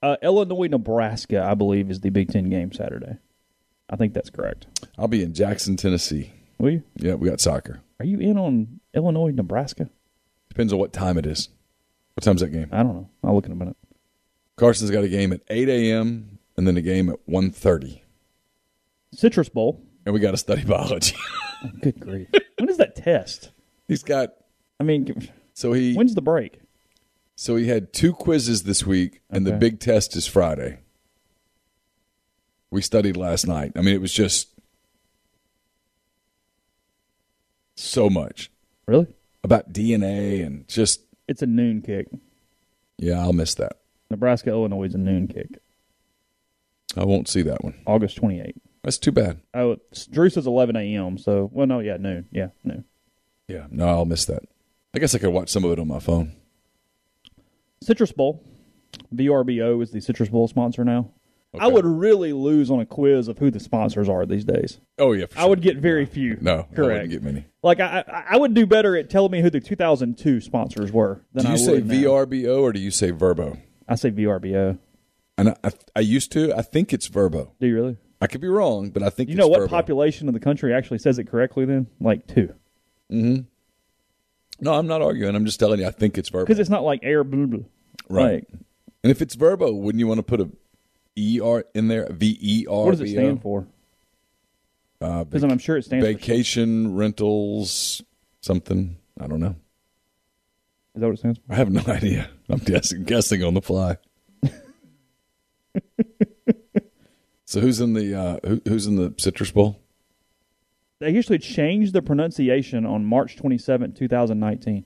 [0.03, 3.19] uh, Illinois, Nebraska, I believe, is the Big Ten game Saturday.
[3.91, 4.67] I think that's correct.
[4.99, 6.33] I'll be in Jackson, Tennessee.
[6.59, 6.83] Will you?
[6.97, 7.81] Yeah, we got soccer.
[8.01, 9.91] Are you in on Illinois, Nebraska?
[10.49, 11.49] Depends on what time it is.
[12.15, 12.69] What time's that game?
[12.73, 13.09] I don't know.
[13.25, 13.77] I'll look in a minute.
[14.57, 16.39] Carson's got a game at 8 a.m.
[16.57, 18.01] and then a game at 1.30.
[19.15, 19.83] Citrus Bowl.
[20.05, 21.17] And we got to study biology.
[21.83, 22.29] Good grief.
[22.59, 23.51] when is that test?
[23.89, 24.31] He's got
[24.81, 26.59] I mean, so he when's the break?
[27.37, 30.79] So he had two quizzes this week and the big test is Friday.
[32.71, 33.73] We studied last night.
[33.77, 34.49] I mean, it was just
[37.77, 38.51] so much
[38.87, 39.07] Really?
[39.45, 42.09] about DNA and just It's a noon kick.
[42.99, 43.79] yeah, I'll miss that.
[44.11, 45.59] Nebraska, Illinois is a noon kick.
[46.97, 47.75] I won't see that one.
[47.87, 48.57] August 28th.
[48.83, 49.41] That's too bad.
[49.55, 49.77] Oh,
[50.11, 51.17] Drew says 11 a.m.
[51.17, 52.27] So, well, no, yeah, noon.
[52.31, 52.85] Yeah, noon.
[53.49, 54.43] Yeah, no, I'll miss that.
[54.95, 56.35] I guess I could watch some of it on my phone.
[57.83, 58.43] Citrus Bowl.
[59.15, 61.11] VRBO is the Citrus Bowl sponsor now.
[61.59, 64.81] I would really lose on a quiz of who the sponsors are these days.
[64.99, 66.39] Oh yeah, for I would get very few.
[66.41, 66.79] no, correct.
[66.79, 67.45] I wouldn't get many.
[67.63, 71.21] Like I, I, I would do better at telling me who the 2002 sponsors were.
[71.37, 71.95] Do you I say would now.
[71.95, 73.59] VRBO or do you say Verbo?
[73.87, 74.79] I say VRBO.
[75.37, 76.55] And I, I, I used to.
[76.57, 77.53] I think it's Verbo.
[77.61, 77.97] Do you really?
[78.23, 79.71] I could be wrong, but I think You know what Verbo.
[79.71, 81.67] population of the country actually says it correctly?
[81.67, 82.55] Then, like two,
[83.11, 83.41] Hmm.
[84.59, 85.35] No, I'm not arguing.
[85.35, 85.87] I'm just telling you.
[85.87, 86.45] I think it's Verbo.
[86.47, 87.65] because it's not like air blah blah.
[88.09, 88.25] Right.
[88.35, 88.45] Like,
[89.05, 90.51] And if it's Verbo, wouldn't you want to put a
[91.43, 92.07] ER in there?
[92.11, 92.85] V E R.
[92.85, 93.67] what does it stand for?
[95.01, 96.13] Uh, Because vac- I'm sure it stands for.
[96.13, 98.03] vacation rentals
[98.41, 98.97] something.
[99.21, 99.57] I don't know.
[100.95, 101.53] Is that what it stands for?
[101.53, 102.31] I have no idea.
[102.49, 103.97] I'm guessing guessing on the fly.
[107.45, 109.79] so who's in the uh, who, who's in the Citrus Bowl?
[111.01, 114.85] They actually changed the pronunciation on March 27, 2019.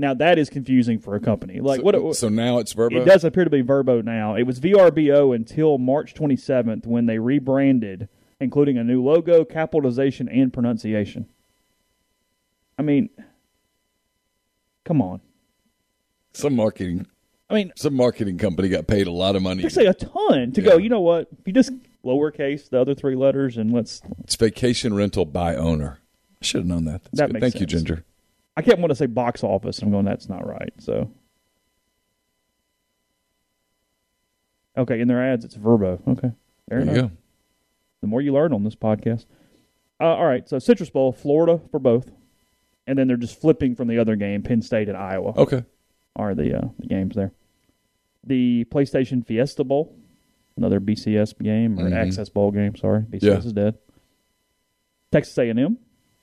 [0.00, 1.60] Now that is confusing for a company.
[1.60, 1.94] Like so, what?
[1.94, 3.02] It, so now it's Verbo.
[3.02, 4.34] It does appear to be Verbo now.
[4.34, 8.08] It was VRBO until March 27th when they rebranded,
[8.40, 11.28] including a new logo, capitalization, and pronunciation.
[12.78, 13.10] I mean,
[14.84, 15.20] come on.
[16.32, 17.06] Some marketing
[17.50, 19.62] I mean, some marketing company got paid a lot of money.
[19.62, 20.78] they say a ton to go.
[20.78, 21.28] You know what?
[21.38, 24.00] If you just lowercase the other three letters and let's.
[24.20, 25.98] It's vacation rental by owner.
[26.40, 27.04] I should have known that.
[27.04, 27.40] That's That good.
[27.42, 27.66] Thank you.
[27.66, 28.04] Ginger.
[28.56, 29.80] I kept wanting to say box office.
[29.80, 30.04] I'm going.
[30.04, 30.72] That's not right.
[30.78, 31.10] So.
[34.76, 36.00] Okay, in their ads, it's Verbo.
[36.08, 36.30] Okay,
[36.68, 37.10] There there, you go.
[38.00, 39.26] The more you learn on this podcast.
[40.00, 42.10] Uh, all right, so Citrus Bowl, Florida for both,
[42.86, 44.42] and then they're just flipping from the other game.
[44.42, 45.64] Penn State and Iowa Okay.
[46.16, 47.32] are the uh, the games there.
[48.24, 49.94] The PlayStation Fiesta Bowl,
[50.56, 51.94] another BCS game or Mhm.
[51.94, 52.74] Access Bowl game.
[52.76, 53.38] Sorry, BCS Yeah.
[53.38, 53.78] is dead.
[55.12, 55.76] Texas A&M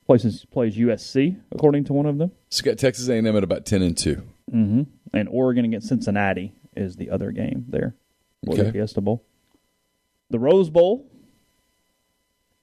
[0.08, 3.66] plays plays USC according to one of them, So you got Texas A&M at about
[3.66, 4.24] ten and two.
[4.52, 4.84] mm-hmm.
[5.14, 7.96] and Oregon against Cincinnati is the other game there
[8.46, 8.72] for the Okay.
[8.72, 9.24] Fiesta Bowl.
[10.30, 11.10] The Rose Bowl.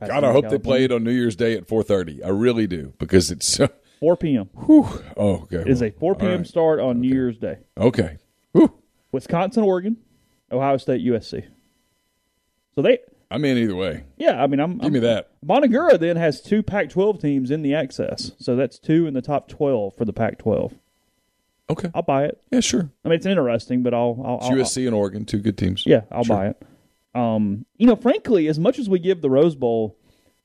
[0.04, 2.22] God, I hope they play it on New Year's Day at four thirty.
[2.22, 3.60] I really do because it's.
[4.00, 4.50] 4 p.m.
[4.66, 4.86] Whew.
[5.16, 5.58] Oh, okay.
[5.58, 6.38] It is a 4 p.m.
[6.38, 6.46] right.
[6.46, 7.58] start on New Year's Day.
[7.78, 8.18] Okay.
[8.52, 8.70] Whew.
[9.12, 9.96] Wisconsin, Oregon,
[10.52, 11.46] Ohio State, USC.
[12.74, 12.98] So they,
[13.30, 14.04] I'm in either way.
[14.16, 14.74] yeah, I mean, I'm.
[14.78, 15.30] Give I'm me that.
[15.44, 19.48] Bonagura then has two Pac-12 teams in the Access, so that's two in the top
[19.48, 20.72] 12 for the Pac-12.
[21.70, 21.90] Okay.
[21.94, 22.40] I'll buy it.
[22.50, 22.90] Yeah, sure.
[23.04, 24.20] I mean, it's interesting, but I'll.
[24.24, 25.84] I'll, It's I'll USC and Oregon, two good teams.
[25.86, 26.36] yeah, I'll Sure.
[26.36, 26.62] buy it.
[27.14, 29.96] Um, you know, frankly, as much as we give the Rose Bowl,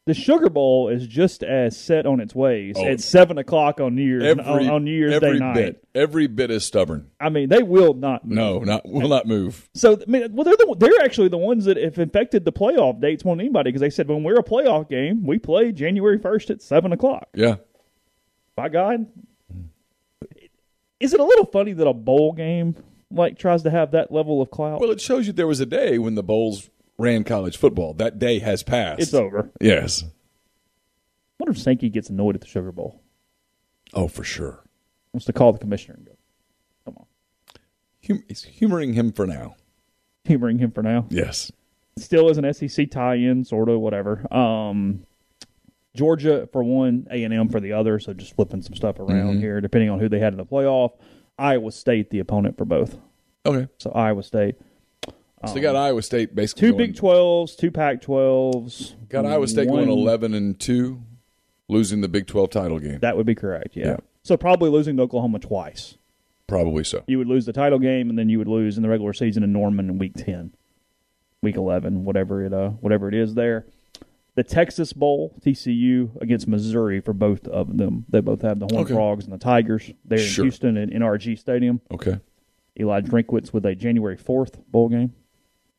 [0.09, 2.73] the Sugar Bowl is just as set on its ways.
[2.75, 2.83] Oh.
[2.83, 5.53] It's seven o'clock on New Year's Every on, on New Year's every Day night.
[5.53, 7.11] bit, every bit is stubborn.
[7.21, 8.25] I mean, they will not.
[8.25, 8.35] Move.
[8.35, 9.69] No, not will not move.
[9.75, 12.99] So I mean, well, they're the, they're actually the ones that have infected the playoff
[12.99, 16.17] dates more than anybody because they said when we're a playoff game, we play January
[16.17, 17.27] first at seven o'clock.
[17.35, 17.57] Yeah.
[18.55, 19.05] By God,
[20.99, 22.75] is it a little funny that a bowl game
[23.11, 24.79] like tries to have that level of clout?
[24.79, 27.93] Well, it shows you there was a day when the Bulls ran college football.
[27.95, 29.01] That day has passed.
[29.01, 29.49] it's over.
[29.59, 30.03] Yes.
[31.39, 33.01] Wonder if Sankey gets annoyed at the Sugar Bowl?
[33.93, 34.63] Oh, for sure.
[35.13, 36.17] Wants to call the commissioner and go,
[36.85, 37.05] "Come on,
[38.07, 39.55] Hum- he's humoring him for now.
[40.25, 41.51] humoring him for now." Yes.
[41.97, 44.31] Still is an SEC tie-in, sort of whatever.
[44.33, 45.05] Um,
[45.95, 47.99] Georgia for one, A and M for the other.
[47.99, 49.39] So just flipping some stuff around Mm-hmm.
[49.39, 50.91] here, depending on who they had in the playoff.
[51.37, 52.97] Iowa State, the opponent for both.
[53.45, 53.67] Okay.
[53.77, 54.55] So Iowa State,
[55.47, 58.95] So they got Iowa State basically Um, two going, Big Twelves, two Pac twelves.
[59.07, 61.01] got Iowa State going eleven and two,
[61.67, 62.99] losing the Big Twelve title game.
[62.99, 63.75] That would be correct.
[63.75, 63.85] Yeah.
[63.87, 63.97] Yeah.
[64.23, 65.97] So probably losing to Oklahoma twice.
[66.47, 67.03] Probably so.
[67.07, 69.43] You would lose the title game, and then you would lose in the regular season
[69.43, 70.51] in Norman in Week Ten,
[71.41, 73.65] Week Eleven, whatever it uh whatever it is there.
[74.35, 78.05] the Texas Bowl, TCU against Missouri for both of them.
[78.09, 78.93] They both have the Horned Okay.
[78.93, 79.91] Frogs and the Tigers.
[80.05, 80.43] They're Sure.
[80.45, 81.81] in Houston at NRG Stadium.
[81.91, 82.19] Okay.
[82.79, 85.13] Eli Drinkwitz with a January 4th bowl game.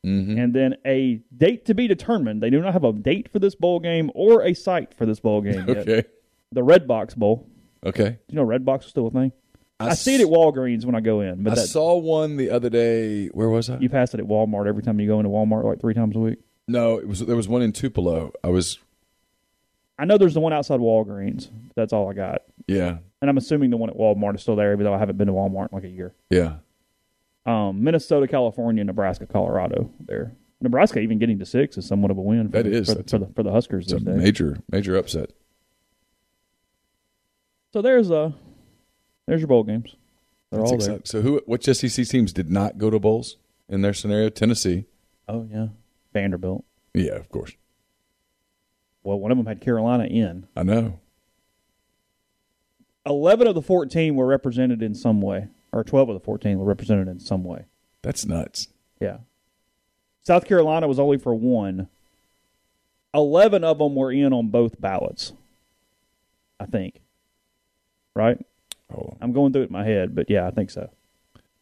[0.05, 0.37] Mm-hmm.
[0.39, 2.41] And then a date to be determined.
[2.41, 5.19] They do not have a date for this bowl game or a site for this
[5.19, 5.77] bowl game yet.
[5.77, 6.03] Okay.
[6.51, 7.47] The Red Box Bowl.
[7.85, 8.09] Okay.
[8.09, 9.31] Do you know Red Box is still a thing?
[9.79, 12.51] I see it at Walgreens when I go in, but I that, saw one the
[12.51, 13.27] other day.
[13.27, 13.77] Where was I?
[13.77, 16.19] you pass it at Walmart every time you go into Walmart like three times a
[16.19, 16.39] week.
[16.67, 18.31] no, it was there was one in Tupelo.
[18.43, 18.77] I was
[19.97, 21.49] I know there's the one outside Walgreens.
[21.75, 22.41] That's all I got.
[22.67, 25.17] yeah And I'm assuming the one at Walmart is still there, even though I haven't
[25.17, 26.13] been to Walmart in like a year.
[26.29, 26.55] yeah.
[27.45, 29.89] Um, Minnesota, California, Nebraska, Colorado.
[29.99, 32.49] There, Nebraska even getting to six is somewhat of a win.
[32.51, 34.15] For That the, for, for the for the Huskers It's a days.
[34.15, 35.31] major major upset.
[37.73, 38.31] So there's uh
[39.27, 39.95] there's your bowl games.
[40.51, 40.99] They're That's all there.
[41.05, 41.41] So who?
[41.45, 43.37] Which SEC teams did not go to bowls
[43.69, 44.29] in their scenario?
[44.29, 44.85] Tennessee.
[45.27, 45.67] Oh yeah,
[46.13, 46.63] Vanderbilt.
[46.93, 47.53] Yeah, of course.
[49.03, 50.45] Well, one of them had Carolina in.
[50.55, 50.99] I know.
[53.05, 56.65] Eleven of the fourteen were represented in some way, or twelve of the fourteen were
[56.65, 57.65] represented in some way.
[58.01, 58.67] That's nuts.
[58.99, 59.17] Yeah.
[60.23, 61.87] South Carolina was only for one.
[63.13, 65.33] Eleven of them were in on both ballots.
[66.59, 67.01] I think.
[68.15, 68.37] Right?
[68.93, 70.89] Oh, I'm going through it in my head, but yeah, I think so.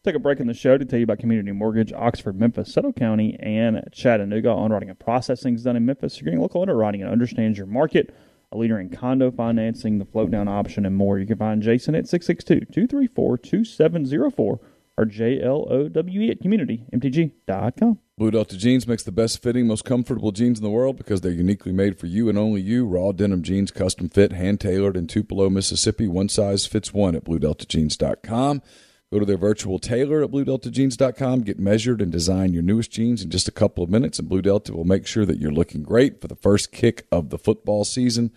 [0.04, 2.94] Take a break in the show to tell you about Community Mortgage, Oxford, Memphis, Settle
[2.94, 4.52] County, and Chattanooga.
[4.52, 6.18] Underwriting and processing is done in Memphis.
[6.18, 8.16] You're getting local underwriting and understands your market.
[8.52, 11.20] A leader in condo financing, the float down option, and more.
[11.20, 14.60] You can find Jason at 662 234 2704
[15.00, 18.00] or JLOWE at communitymtg.com.
[18.18, 21.32] Blue Delta Jeans makes the best fitting, most comfortable jeans in the world because they're
[21.32, 22.86] uniquely made for you and only you.
[22.86, 26.08] Raw denim jeans, custom fit, hand tailored in Tupelo, Mississippi.
[26.08, 28.62] One size fits one at BlueDeltaJeans.com.
[29.12, 31.42] Go to their virtual tailor at BlueDeltaJeans.com.
[31.42, 34.42] Get measured and design your newest jeans in just a couple of minutes, and Blue
[34.42, 37.84] Delta will make sure that you're looking great for the first kick of the football
[37.84, 38.32] season.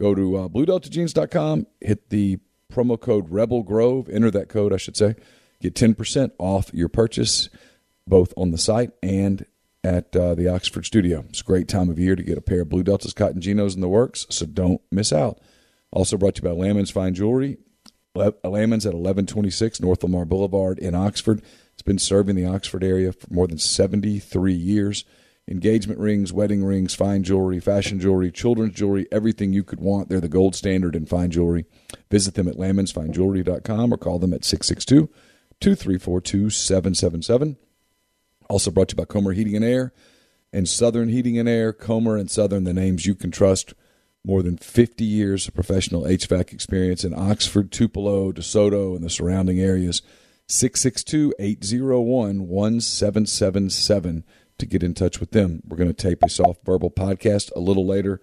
[0.00, 2.40] Go to uh, BlueDeltaJeans.com, hit the
[2.72, 5.14] promo code Rebel Grove, enter that code, I should say.
[5.60, 7.48] Get 10% off your purchase
[8.06, 9.46] both on the site and
[9.84, 11.24] at uh, the Oxford studio.
[11.28, 13.76] It's a great time of year to get a pair of Blue Deltas Cotton Genos
[13.76, 15.40] in the works, so don't miss out.
[15.92, 17.58] Also brought to you by Lammons Fine Jewelry.
[18.16, 21.42] Lammons at 1126 North Lamar Boulevard in Oxford.
[21.72, 25.04] It's been serving the Oxford area for more than 73 years.
[25.48, 30.08] Engagement rings, wedding rings, fine jewelry, fashion jewelry, children's jewelry, everything you could want.
[30.08, 31.66] They're the gold standard in fine jewelry.
[32.10, 35.08] Visit them at lammonsfinejewelry.com or call them at 662
[35.60, 37.56] 234 2777.
[38.48, 39.92] Also brought to you by Comer Heating and Air
[40.52, 41.72] and Southern Heating and Air.
[41.72, 43.74] Comer and Southern, the names you can trust.
[44.26, 49.60] More than 50 years of professional HVAC experience in Oxford, Tupelo, DeSoto, and the surrounding
[49.60, 50.02] areas.
[50.48, 54.24] 662 801 1777
[54.58, 55.62] to get in touch with them.
[55.64, 58.20] We're going to tape a soft verbal podcast a little later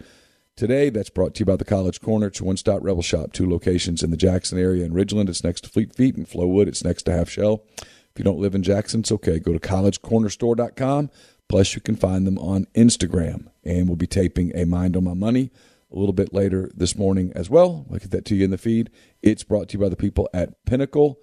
[0.57, 0.89] today.
[0.89, 2.27] That's brought to you by the College Corner.
[2.27, 5.29] It's one stop rebel shop, two locations in the Jackson area in Ridgeland.
[5.29, 6.67] It's next to Fleet Feet and Flowwood.
[6.67, 7.63] It's next to Half Shell.
[7.79, 9.39] If you don't live in Jackson, it's okay.
[9.39, 11.11] Go to collegecornerstore.com.
[11.47, 13.47] Plus, you can find them on Instagram.
[13.63, 15.49] And we'll be taping a Mind on My Money
[15.93, 17.85] a little bit later this morning as well.
[17.91, 18.89] I'll get that to you in the feed.
[19.21, 21.19] It's brought to you by the people at Pinnacle.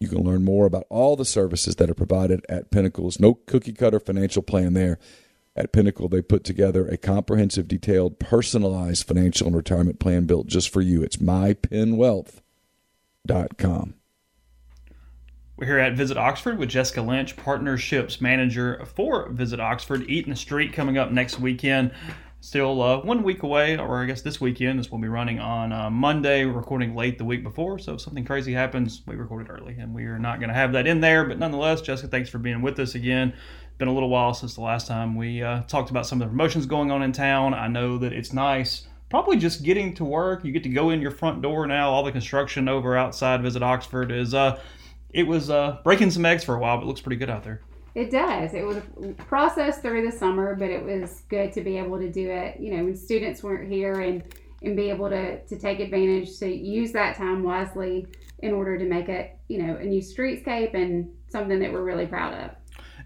[0.00, 3.04] You can learn more about all the services that are provided at Pinnacle.
[3.04, 4.98] There's no cookie cutter financial plan there.
[5.56, 10.72] At Pinnacle, they put together a comprehensive, detailed, personalized financial and retirement plan built just
[10.72, 11.02] for you.
[11.02, 13.94] It's mypinwealth.com.
[15.56, 20.06] We're here at Visit Oxford with Jessica Lynch, Partnerships Manager for Visit Oxford.
[20.06, 21.92] The Street coming up next weekend.
[22.42, 24.78] Still uh, one week away, or I guess this weekend.
[24.78, 26.44] This will be running on uh, Monday.
[26.44, 30.04] Recording late the week before, so if something crazy happens, we recorded early, and we
[30.04, 31.24] are not going to have that in there.
[31.24, 33.34] But nonetheless, Jessica, thanks for being with us again.
[33.76, 36.30] Been a little while since the last time we uh, talked about some of the
[36.30, 37.52] promotions going on in town.
[37.52, 40.44] I know that it's nice probably just getting to work.
[40.44, 41.90] You get to go in your front door now.
[41.90, 44.58] All the construction over outside Visit Oxford is uh
[45.10, 47.60] it was uh breaking some eggs for a while, but looks pretty good out there.
[47.94, 48.54] It does.
[48.54, 52.10] It was a process through the summer, but it was good to be able to
[52.10, 54.22] do it, you know, when students weren't here and
[54.62, 58.06] and be able to to take advantage to use that time wisely
[58.40, 62.06] in order to make it, you know, a new streetscape and something that we're really
[62.06, 62.50] proud of.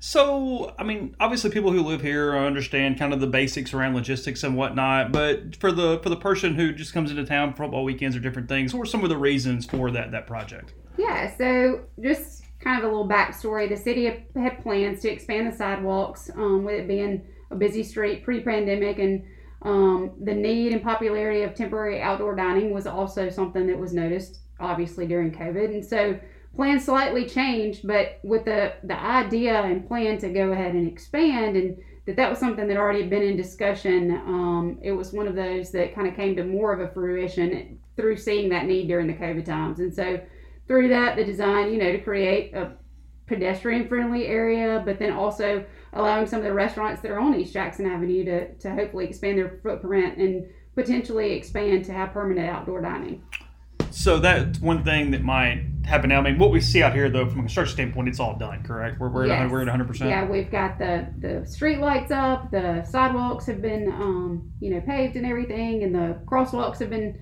[0.01, 4.45] So, I mean, obviously, people who live here understand kind of the basics around logistics
[4.45, 5.13] and whatnot.
[5.13, 8.21] But for the for the person who just comes into town for football weekends or
[8.21, 10.75] different things, what are some of the reasons for that that project?
[10.99, 13.69] Yeah, so just kind of a little backstory.
[13.69, 18.25] The city had plans to expand the sidewalks, um, with it being a busy street
[18.25, 19.23] pre-pandemic, and
[19.63, 24.41] um, the need and popularity of temporary outdoor dining was also something that was noticed,
[24.59, 26.19] obviously during COVID, and so
[26.57, 27.87] plans slightly changed.
[27.87, 32.29] But with the the idea and plan to go ahead and expand and that that
[32.29, 34.11] was something that already had been in discussion.
[34.11, 37.79] Um, it was one of those that kind of came to more of a fruition
[37.97, 39.79] through seeing that need during the COVID times.
[39.81, 40.21] And so
[40.67, 42.73] through that, the design, you know, to create a
[43.27, 47.53] pedestrian friendly area, but then also allowing some of the restaurants that are on East
[47.53, 52.81] Jackson Avenue to, to hopefully expand their footprint and potentially expand to have permanent outdoor
[52.83, 53.23] dining.
[53.91, 56.19] So that's one thing that might happen now.
[56.19, 58.65] I mean, what we see out here, though, from a construction standpoint, it's all done,
[58.65, 58.99] correct?
[58.99, 59.43] We're, we're, Yes.
[59.43, 60.01] at, we're at 100%.
[60.01, 64.81] Yeah, we've got the the street lights up, the sidewalks have been um, you know
[64.81, 67.17] paved and everything, and the crosswalks have been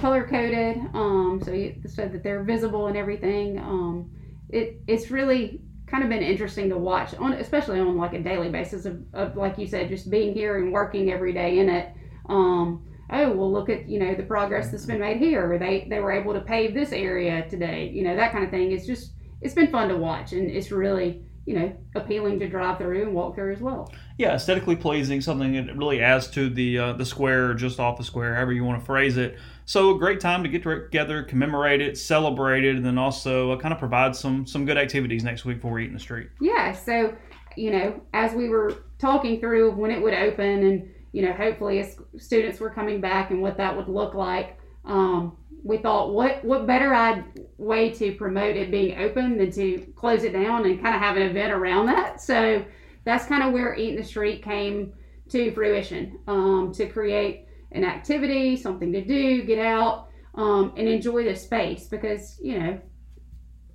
[0.00, 3.58] color coded um, so you, so that they're visible and everything.
[3.58, 4.10] Um,
[4.48, 8.48] it it's really kind of been interesting to watch on especially on like a daily
[8.48, 11.92] basis of, of like you said just being here and working every day in it
[12.28, 15.98] um, oh well look at you know the progress that's been made here they they
[15.98, 19.14] were able to pave this area today you know that kind of thing it's just
[19.40, 23.12] it's been fun to watch and it's really you know appealing to drive through and
[23.12, 27.06] walk through as well yeah, aesthetically pleasing, something that really adds to the uh, the
[27.06, 29.38] square, or just off the square, however you want to phrase it.
[29.64, 33.56] So a great time to get together, commemorate it, celebrate it, and then also uh,
[33.56, 36.28] kind of provide some some good activities next week before we eat in the street.
[36.38, 37.16] yeah so
[37.56, 41.78] you know as we were talking through when it would open and you know hopefully
[41.80, 46.44] as students were coming back and what that would look like um, we thought what
[46.44, 47.24] what better I'd,
[47.58, 51.16] way to promote it being open than to close it down and kind of have
[51.16, 52.64] an event around that so
[53.04, 54.92] that's kind of where eat in the street came
[55.28, 61.24] to fruition um, to create an activity something to do get out um, and enjoy
[61.24, 62.80] the space because you know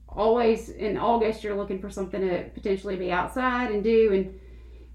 [0.07, 4.39] always in August you're looking for something to potentially be outside and do and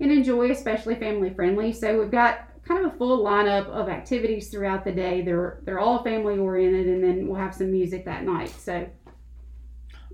[0.00, 1.72] and enjoy, especially family friendly.
[1.72, 5.22] So we've got kind of a full lineup of activities throughout the day.
[5.22, 8.50] They're they're all family oriented, and then we'll have some music that night.
[8.50, 8.86] So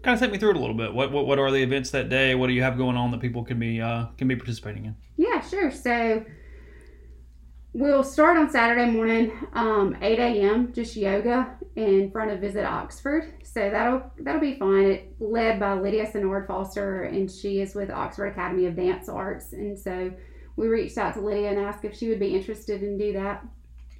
[0.03, 0.95] Kind of take me through it a little bit.
[0.95, 2.35] What what, what are the events that day?
[2.35, 4.97] What do you have going on that people can be uh, can be participating in?
[5.17, 5.71] yeah, sure.
[5.71, 6.25] So
[7.73, 10.73] we'll start on Saturday morning, um, 8 a.m.
[10.73, 13.35] Just yoga in front of Visit Oxford.
[13.43, 14.85] So that'll that'll be fun.
[14.85, 19.53] It led by Lydia Senard Foster, and she is with Oxford Academy of Dance Arts.
[19.53, 20.13] And so
[20.57, 23.45] we reached out to Lydia and asked if she would be interested in do that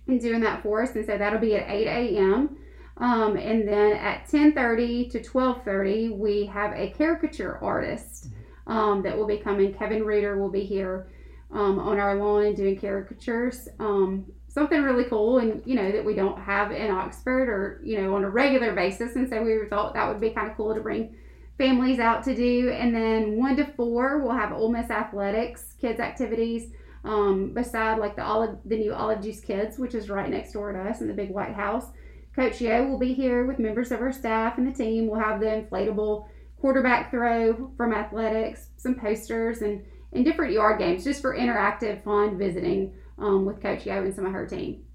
[0.09, 0.95] and doing that for us.
[0.95, 2.57] And so that'll be at 8 a.m.
[2.99, 8.29] Um, and then at 10:30 to 12:30, we have a caricature artist
[8.67, 9.75] um, that will be coming.
[9.75, 11.09] Kevin Reeder will be here
[11.53, 13.69] um, on our lawn and doing caricatures.
[13.79, 18.01] Um, something really cool, and you know that we don't have in Oxford or you
[18.01, 20.75] know on a regular basis, and so we thought that would be kind of cool
[20.75, 21.15] to bring
[21.59, 22.71] families out to do.
[22.71, 26.73] And then one to four, we'll have Ole Miss athletics, kids activities.
[27.05, 30.73] Um, beside like the olive, the new Olive Juice Kids, which is right next door
[30.73, 31.87] to us in the big white house.
[32.35, 35.07] Coach Yo will be here with members of our staff and the team.
[35.07, 36.27] We'll have the inflatable
[36.61, 42.37] quarterback throw from athletics, some posters, and, and different yard games just for interactive, fun
[42.37, 44.86] visiting um, with Coach Yo and some of her team.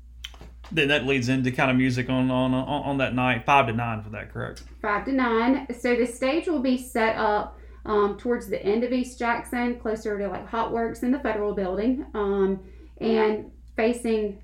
[0.72, 4.03] Then that leads into kind of music on on on, that night, five to nine
[4.03, 4.63] for that, correct?
[4.82, 5.67] Five to nine.
[5.80, 10.17] So the stage will be set up um, towards the end of East Jackson, closer
[10.17, 12.61] to like Hot Works in the Federal Building, um,
[12.99, 14.41] and facing,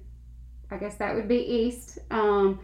[0.72, 2.00] I guess that would be east.
[2.12, 2.60] Um,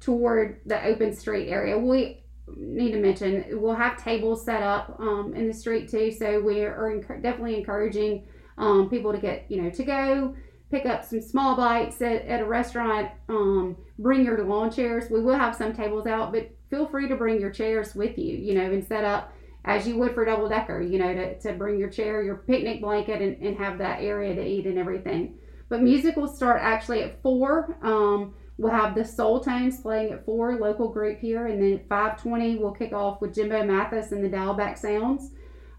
[0.00, 1.78] toward the open street area.
[1.78, 2.22] We
[2.56, 6.60] need to mention we'll have tables set up um, in the street too, so we
[6.60, 8.26] are definitely encouraging
[8.58, 10.34] um, people to get you know to go
[10.76, 13.10] pick up some small bites at, at a restaurant.
[13.28, 15.10] Um, bring your lawn chairs.
[15.10, 18.36] We will have some tables out, but feel free to bring your chairs with you.
[18.36, 19.32] You know, and set up
[19.64, 20.80] as you would for double decker.
[20.80, 24.34] You know, to, to bring your chair, your picnic blanket, and, and have that area
[24.34, 25.38] to eat and everything.
[25.68, 27.76] But music will start actually at four.
[27.82, 31.88] Um, We'll have the Soul Tones playing at four, local group here, and then at
[31.90, 35.32] five twenty we'll kick off with Jimbo Mathus and the Dialback Sounds.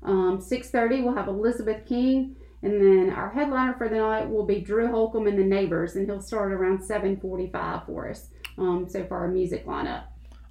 [0.03, 4.45] Um, Six thirty we'll have Elizabeth King, and then our headliner for the night will
[4.45, 8.29] be Drew Holcomb and the Neighbors, and he'll start around seven forty five for us.
[8.57, 10.03] Um, so for our music lineup.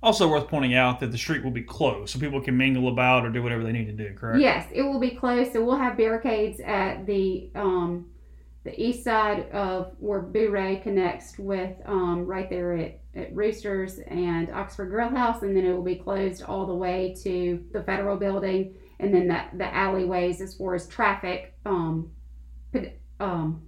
[0.03, 3.25] Also worth pointing out that the street will be closed, so people can mingle about
[3.25, 4.15] or do whatever they need to do.
[4.15, 4.41] Correct?
[4.41, 5.53] Yes, it will be closed.
[5.53, 8.07] So we'll have barricades at the um,
[8.63, 13.99] the east side of where Boo Ray connects with um, right there at, at Roosters
[14.07, 17.83] and Oxford Grill House, and then it will be closed all the way to the
[17.83, 22.11] federal building, and then the, the alleyways as far as traffic, um,
[23.21, 23.63] um,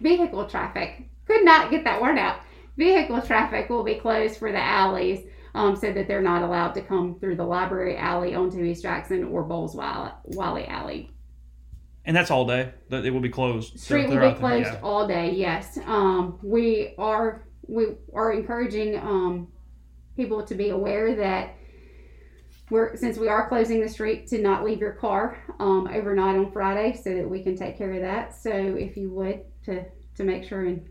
[0.00, 1.08] vehicle traffic.
[1.26, 2.40] Could not get that word out.
[2.76, 5.26] Vehicle traffic will be closed for the alleys.
[5.52, 9.24] Um, so that they're not allowed to come through the library alley onto East Jackson
[9.24, 11.10] or Bowles Wiley, Wiley Alley.
[12.04, 12.72] And that's all day.
[12.88, 13.78] That it will be closed.
[13.78, 14.80] Street will be closed yeah.
[14.80, 15.32] all day.
[15.32, 19.48] Yes, um, we are we are encouraging um,
[20.16, 21.56] people to be aware that
[22.70, 26.50] we're since we are closing the street to not leave your car um, overnight on
[26.52, 28.34] Friday, so that we can take care of that.
[28.34, 29.84] So if you would to
[30.16, 30.88] to make sure and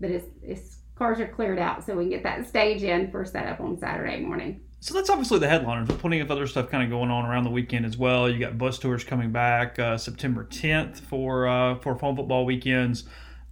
[0.00, 3.24] that it's, it's cars are cleared out, so we can get that stage in for
[3.24, 4.60] setup on Saturday morning.
[4.80, 7.44] So that's obviously the headliners, but plenty of other stuff kind of going on around
[7.44, 8.28] the weekend as well.
[8.28, 13.04] You got bus tours coming back uh, September 10th for uh, for fall football weekends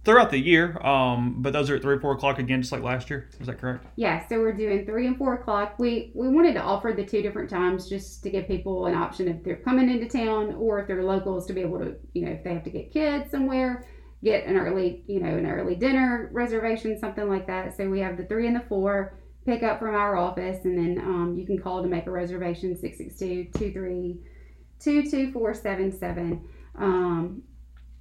[0.03, 0.77] throughout the year.
[0.85, 3.29] Um, but those are at three or four o'clock again, just like last year.
[3.39, 3.85] Is that correct?
[3.95, 5.75] Yeah, so we're doing three and four o'clock.
[5.77, 9.27] We we wanted to offer the two different times just to give people an option
[9.27, 12.31] if they're coming into town or if they're locals to be able to, you know,
[12.31, 13.85] if they have to get kids somewhere,
[14.23, 17.75] get an early, you know, an early dinner reservation, something like that.
[17.77, 21.03] So we have the three and the four pick up from our office, and then
[21.03, 24.19] um, you can call to make a reservation 662 23
[24.79, 27.43] 22477 um,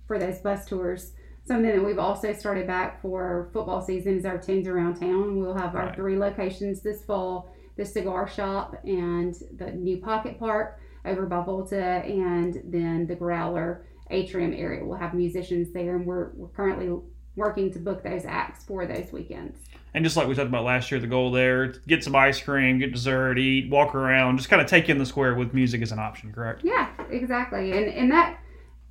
[0.07, 1.13] for those bus tours.
[1.47, 5.39] Something that we've also started back for football season is our tunes around town.
[5.41, 5.97] We'll have our Right.
[5.97, 11.83] three locations this fall the cigar shop and the new pocket park over by Volta,
[12.05, 14.85] and then the Growler atrium area.
[14.85, 16.95] We'll have musicians there, and we're, we're currently
[17.37, 19.57] working to book those acts for those weekends.
[19.95, 22.79] And just like we talked about last year, the goal there get some ice cream,
[22.79, 25.91] get dessert, eat, walk around, just kind of take in the square with music as
[25.91, 26.61] an option, correct?
[26.63, 27.73] Yeah, exactly.
[27.73, 28.39] And and that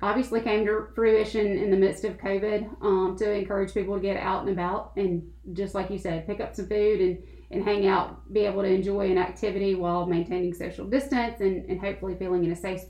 [0.02, 4.16] obviously came to fruition in the midst of COVID um, to encourage people to get
[4.16, 7.18] out and about and just like you said, pick up some food and,
[7.50, 11.80] and hang out, be able to enjoy an activity while maintaining social distance and, and
[11.80, 12.80] hopefully feeling in a safe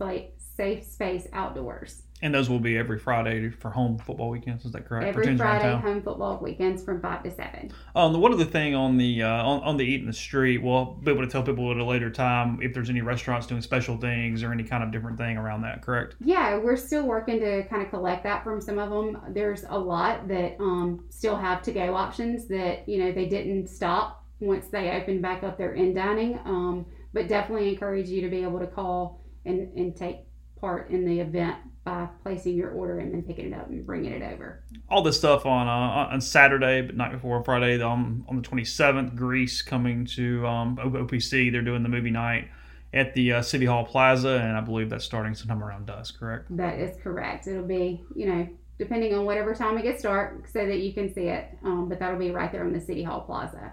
[0.56, 2.02] safe space outdoors.
[2.22, 4.64] And those will be every Friday for home football weekends.
[4.64, 5.14] Is that correct?
[5.14, 7.72] for Every Friday home football weekends from five to seven.
[7.94, 10.62] Um, the one other thing on the uh, on, on the eat in the street,
[10.62, 13.62] we'll be able to tell people at a later time if there's any restaurants doing
[13.62, 15.82] special things or any kind of different thing around that.
[15.82, 16.16] Correct?
[16.20, 19.20] Yeah, we're still working to kind of collect that from some of them.
[19.30, 23.68] There's a lot that um, still have to go options that you know they didn't
[23.68, 26.38] stop once they opened back up their in dining.
[26.44, 30.18] Um, but definitely encourage you to be able to call and, and take
[30.60, 34.12] part in the event by placing your order and then picking it up and bringing
[34.12, 34.62] it over.
[34.88, 37.80] All this stuff on uh, on Saturday, but night before Friday.
[37.80, 41.50] Um, on the 27th, Grease coming to um, OPC.
[41.50, 42.48] They're doing the movie night
[42.92, 46.18] at the uh, City Hall Plaza, and I believe that's starting sometime around dusk.
[46.18, 46.54] Correct?
[46.56, 47.46] That is correct.
[47.46, 51.12] It'll be you know depending on whatever time it gets dark so that you can
[51.12, 51.46] see it.
[51.64, 53.72] Um, but that'll be right there on the City Hall Plaza.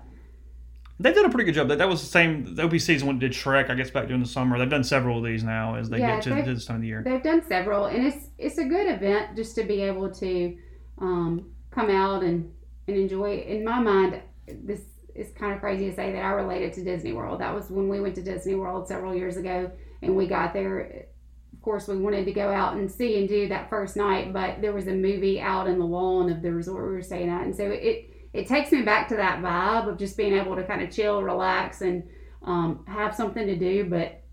[1.00, 1.68] They've done a pretty good job.
[1.68, 2.56] That that was the same.
[2.56, 4.58] The OPC is the one did Shrek, I guess, back during the summer.
[4.58, 6.82] They've done several of these now as they Yeah, get to, to this time of
[6.82, 7.04] the year.
[7.06, 10.58] They've done several, and it's it's a good event just to be able to
[10.98, 12.52] um, come out and
[12.88, 13.38] and enjoy.
[13.40, 14.82] In my mind, this
[15.14, 17.42] is kind of crazy to say that I related to Disney World.
[17.42, 19.72] That was when we went to Disney World several years ago,
[20.02, 21.06] and we got there.
[21.54, 24.62] Of course, we wanted to go out and see and do that first night, but
[24.62, 27.44] there was a movie out in the lawn of the resort we were staying at,
[27.44, 30.64] and so it it takes me back to that vibe of just being able to
[30.64, 32.04] kind of chill, relax, and
[32.44, 34.24] um, have something to do, but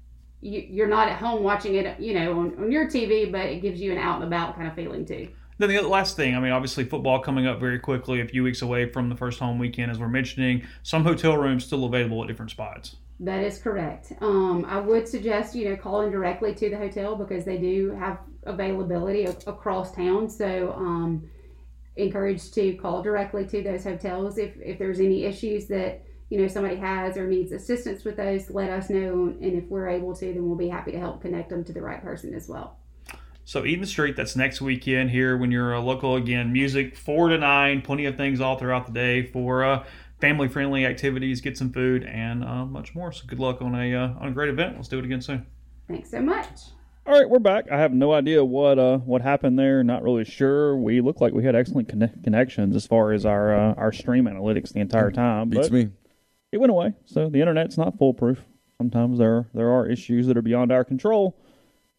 [0.42, 3.62] you, you're not at home watching it, you know, on, on your TV, but it
[3.62, 5.28] gives you an out and about kind of feeling too.
[5.56, 8.60] Then the last thing, I mean, obviously football coming up very quickly, a few weeks
[8.60, 10.66] away from the first home weekend, as we're mentioning.
[10.82, 12.96] Some hotel rooms still available at different spots.
[13.20, 14.12] That is correct.
[14.20, 18.18] Um, I would suggest, you know, calling directly to the hotel because they do have
[18.42, 20.28] availability across town.
[20.28, 21.30] So, um,
[21.96, 26.48] encouraged to call directly to those hotels if, if there's any issues that you know
[26.48, 30.26] somebody has or needs assistance with those let us know and if we're able to
[30.26, 32.78] then we'll be happy to help connect them to the right person as well
[33.44, 36.50] So the Street, that's next weekend here when you're a local again.
[36.50, 39.84] Music four to nine, plenty of things all throughout the day for uh,
[40.18, 43.12] family friendly activities, get some food, and uh, much more.
[43.12, 44.76] So good luck on a uh, on a great event.
[44.76, 45.44] Let's do it again soon.
[45.86, 46.73] thanks so much
[47.06, 47.70] All right, we're back.
[47.70, 49.84] I have no idea what uh what happened there.
[49.84, 50.74] Not really sure.
[50.76, 54.24] We look like we had excellent conne- connections as far as our uh, our stream
[54.24, 55.50] analytics the entire time.
[55.50, 55.90] Beats me.
[56.50, 56.94] It went away.
[57.04, 58.40] So the internet's not foolproof.
[58.78, 61.36] Sometimes there there are issues that are beyond our control,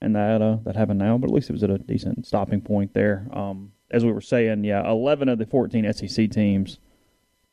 [0.01, 1.19] and that uh, that happened now.
[1.19, 3.27] But at least it was at a decent stopping point there.
[3.31, 6.79] Um, as we were saying, yeah, eleven of the fourteen SEC teams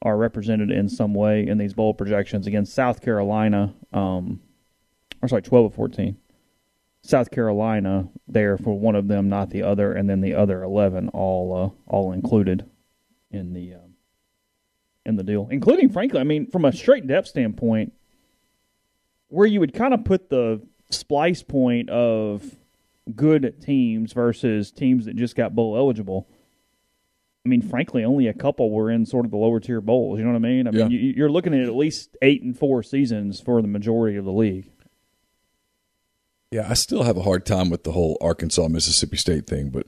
[0.01, 3.75] are represented in some way in these bowl projections against South Carolina.
[3.93, 4.41] Um,
[5.21, 6.17] or sorry, twelve of fourteen.
[7.03, 11.09] South Carolina there for one of them, not the other, and then the other eleven
[11.09, 12.65] all uh, all included
[13.31, 13.95] in the um,
[15.05, 17.93] in the deal, including frankly, I mean, from a straight depth standpoint,
[19.29, 22.45] where you would kind of put the splice point of
[23.17, 26.29] good teams versus teams that just got bowl eligible.
[27.45, 30.21] I mean, frankly, only a couple were in sort of the lower tier bowls.
[30.21, 30.69] You know what I mean?
[30.69, 30.87] I mean, Yeah.
[30.97, 34.31] you, you're looking at at least eight and four seasons for the majority of the
[34.33, 34.71] league.
[36.53, 39.87] Yeah, I still have a hard time with the whole Arkansas Mississippi State thing, but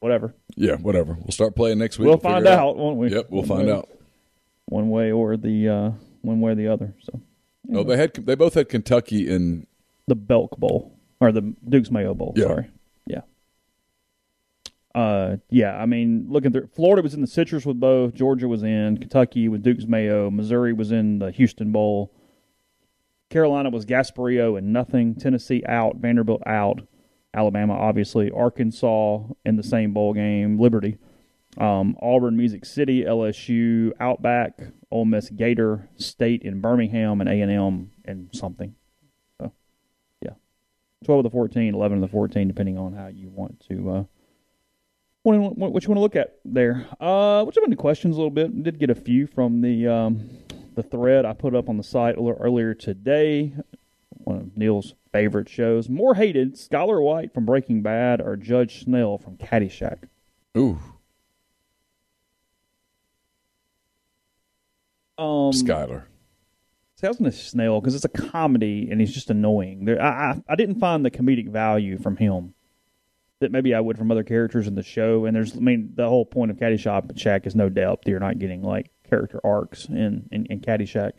[0.00, 0.34] Whatever.
[0.56, 1.14] yeah, whatever.
[1.14, 2.08] We'll start playing next week.
[2.08, 3.10] We'll find it out, won't we?
[3.12, 3.88] Yep, we'll One find way- out.
[4.66, 5.90] one way or the uh,
[6.22, 6.94] one way or the other.
[7.02, 7.20] So
[7.66, 9.66] No, they had they both had Kentucky in
[10.06, 12.32] the Belk Bowl or the Duke's Mayo Bowl.
[12.36, 12.44] Yeah.
[12.46, 12.66] Sorry,
[13.06, 13.20] yeah,
[14.94, 15.76] uh, yeah.
[15.76, 18.14] I mean, looking through Florida was in the Citrus with both.
[18.14, 20.30] Georgia was in Kentucky with Duke's Mayo.
[20.30, 22.10] Missouri was in the Houston Bowl.
[23.30, 25.14] Carolina was Gasparilla and nothing.
[25.14, 25.96] Tennessee out.
[25.96, 26.80] Vanderbilt out.
[27.32, 28.30] Alabama obviously.
[28.30, 30.58] Arkansas in the same bowl game.
[30.58, 30.98] Liberty.
[31.58, 34.60] Um, Auburn, Music City, LSU, Outback,
[34.90, 38.76] Ole Miss, Gator, State in Birmingham, and A and M and something.
[39.40, 39.52] So,
[40.22, 40.34] yeah,
[41.04, 43.90] twelve of the 14, 11 of the fourteen, depending on how you want to.
[43.90, 44.04] Uh,
[45.22, 46.86] what, what, you want to look at there?
[47.00, 48.62] Uh, let's questions a little bit.
[48.62, 50.30] Did get a few from the um,
[50.82, 53.52] the thread I put up on the site a little earlier today.
[54.08, 55.88] One of Neil's favorite shows.
[55.88, 60.04] More hated: Skyler White from Breaking Bad or Judge Snell from Caddyshack.
[60.56, 60.78] ooh
[65.18, 66.04] Um, Skyler.
[66.96, 69.84] See, I was going to Snell because it's a comedy and he's just annoying.
[69.84, 72.54] There, I, I I didn't find the comedic value from him
[73.40, 75.24] that maybe I would from other characters in the show.
[75.24, 78.06] And there's, I mean, the whole point of Caddyshack Shack is no depth.
[78.06, 81.12] You're not getting like character arcs in in, in Caddyshack.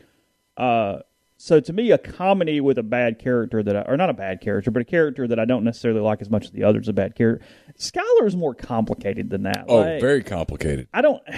[0.56, 0.98] Uh,
[1.36, 4.40] so to me, a comedy with a bad character that, I, or not a bad
[4.40, 6.92] character, but a character that I don't necessarily like as much as the others, a
[6.92, 7.44] bad character.
[7.76, 9.64] Skyler is more complicated than that.
[9.68, 10.88] Oh, Like, very complicated.
[10.94, 11.22] I don't.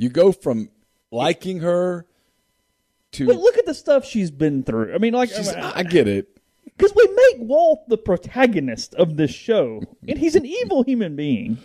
[0.00, 0.70] You go from
[1.10, 2.06] liking her
[3.10, 4.94] to But look at the stuff she's been through.
[4.94, 6.28] I mean, like, She's- I get it.
[6.64, 11.58] Because we make Walt the protagonist of this show, and he's an evil human being.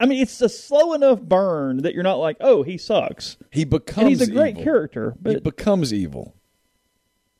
[0.00, 3.36] I mean, it's a slow enough burn that you're not like, oh, he sucks.
[3.50, 4.62] He becomes and he's a great evil.
[4.64, 6.34] character, but He becomes evil.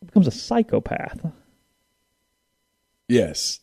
[0.05, 1.21] becomes a psychopath.
[3.09, 3.61] Yes.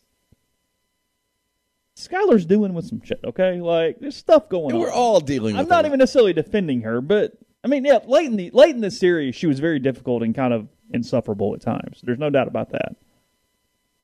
[1.98, 3.62] Skyler's doing with some shit, okay?
[3.62, 4.80] Like, there's stuff going And on.
[4.82, 7.34] we're all dealing with I'm not even necessarily defending her, but
[7.64, 10.34] I mean, yeah, late in the late in the series, she was very difficult and
[10.34, 12.02] kind of insufferable at times.
[12.04, 12.96] There's no doubt about that.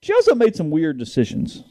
[0.03, 1.63] She also made some weird decisions.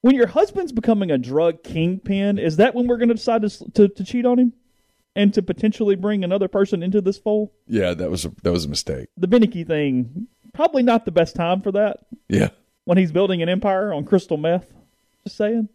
[0.00, 3.70] When your husband's becoming a drug kingpin, is that when we're going to decide to,
[3.72, 4.52] to to cheat on him
[5.16, 7.50] and to potentially bring another person into this fold?
[7.66, 9.08] Yeah, that was a, that was a mistake.
[9.16, 12.50] The Beneke thing, probably not the best time for that Yeah.
[12.84, 14.72] when he's building an empire on crystal meth.
[15.24, 15.68] Just saying.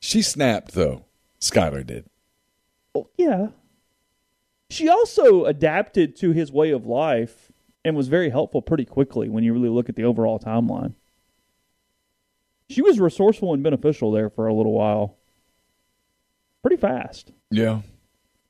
[0.00, 1.06] She snapped though.
[1.40, 2.04] Skyler did.
[2.94, 3.48] Well, yeah.
[4.70, 7.50] She also adapted to his way of life
[7.84, 10.94] and was very helpful pretty quickly when you really look at the overall timeline.
[12.70, 15.16] She was resourceful and beneficial there for a little while.
[16.62, 17.30] Pretty fast.
[17.50, 17.82] Yeah.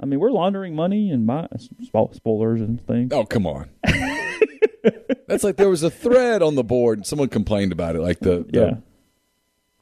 [0.00, 1.48] I mean, we're laundering money and my
[2.12, 3.12] spoilers and things.
[3.12, 3.70] Oh, come on.
[5.26, 8.20] That's like there was a thread on the board and someone complained about it, like
[8.20, 8.74] the, the Yeah.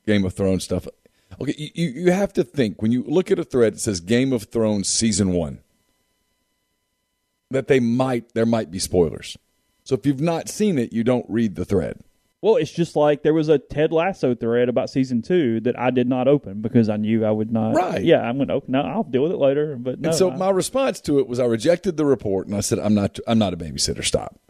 [0.07, 0.87] Game of Thrones stuff.
[1.41, 4.01] Okay, you, you you have to think when you look at a thread that says
[4.01, 5.61] Game of Thrones season one
[7.51, 9.37] that they might there might be spoilers.
[9.85, 12.01] So if you've not seen it, you don't read the thread.
[12.43, 15.91] Well, it's just like there was a Ted Lasso thread about season two that I
[15.91, 17.77] did not open because I knew I would not.
[17.77, 18.03] Right.
[18.03, 18.73] Yeah, I'm going to open.
[18.73, 19.77] No, I'll deal with it later.
[19.77, 22.57] But no, and so I- my response to it was I rejected the report and
[22.57, 24.05] I said I'm not I'm not a babysitter.
[24.05, 24.41] Stop.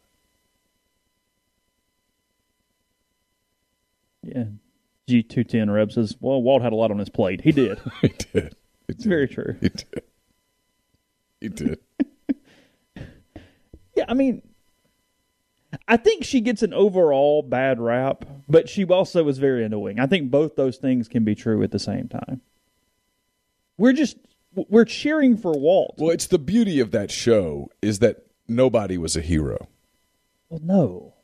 [4.23, 4.45] yeah.
[5.09, 7.41] G two ten Reb says, "Well, Walt had a lot on his plate.
[7.43, 7.79] He did.
[8.01, 8.57] He did.
[8.89, 9.57] It's very true.
[9.61, 10.03] He did.
[11.41, 11.79] He did.
[13.95, 14.41] Yeah, I mean,
[15.89, 19.99] I think she gets an overall bad rap, but she also is very annoying.
[19.99, 22.41] I think both those things can be true at the same time.
[23.79, 24.17] We're just
[24.55, 25.95] we're cheering for Walt.
[25.99, 29.69] Well, it's the beauty of that show is that nobody was a hero.
[30.51, 31.15] Well, no.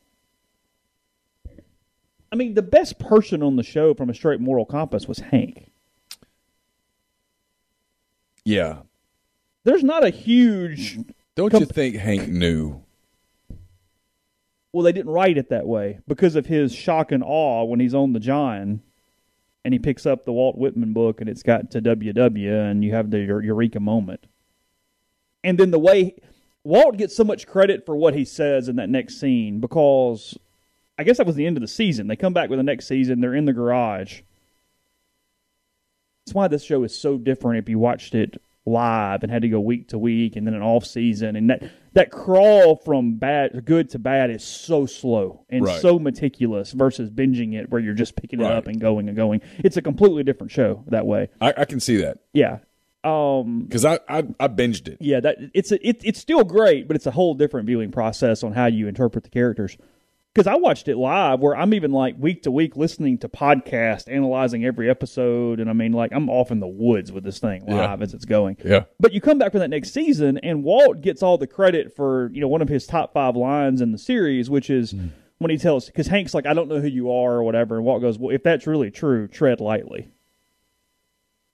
[2.32, 5.70] I mean, the best person on the show from a straight moral compass was Hank.
[8.44, 8.78] Yeah.
[9.64, 10.98] There's not a huge.
[11.34, 12.82] Don't Com- you think Hank knew?
[14.72, 17.94] Well, they didn't write it that way because of his shock and awe when he's
[17.94, 18.82] on the John
[19.64, 22.92] and he picks up the Walt Whitman book and it's got to WW and you
[22.92, 24.26] have the eureka moment.
[25.42, 26.16] And then the way
[26.64, 30.38] Walt gets so much credit for what he says in that next scene because
[30.98, 32.06] I guess that was the end of the season.
[32.06, 34.20] They come back with the next season, they're in the garage.
[36.26, 39.48] That's why this show is so different if you watched it live and had to
[39.48, 41.62] go week to week and then an off season and that
[41.94, 45.80] that crawl from bad good to bad is so slow and Right.
[45.80, 49.40] so meticulous versus binging it where you're just picking it up and going and going.
[49.58, 51.28] It's a completely different show that way.
[51.40, 52.58] I, I can see that Yeah.
[53.04, 54.98] Um because I, I I binged it.
[55.00, 58.42] yeah, that it's a, it, it's still great, but it's a whole different viewing process
[58.42, 59.76] on how you interpret the characters.
[60.38, 64.04] Because I watched it live where I'm even like week to week listening to podcast,
[64.08, 67.66] analyzing every episode, and I mean like I'm off in the woods with this thing
[67.66, 68.04] live Yeah.
[68.04, 68.56] as it's going.
[68.64, 68.84] Yeah.
[69.00, 72.30] But you come back for that next season, and Walt gets all the credit for
[72.32, 75.08] you know one of his top five lines in the series, which is hmm.
[75.38, 77.84] when he tells because Hank's like I don't know who you are or whatever, and
[77.84, 80.06] Walt goes, well if that's really true, tread lightly.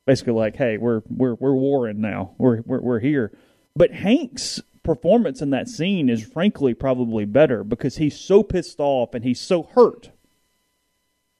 [0.04, 2.34] Basically, like, hey, we're we're we're warring now.
[2.36, 3.32] We're we're we're here.
[3.74, 9.14] But Hank's performance in that scene is frankly probably better because he's so pissed off
[9.14, 10.10] and he's so hurt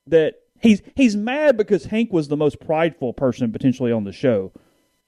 [0.06, 4.52] that he's he's mad because Hank was the most prideful person potentially on the show.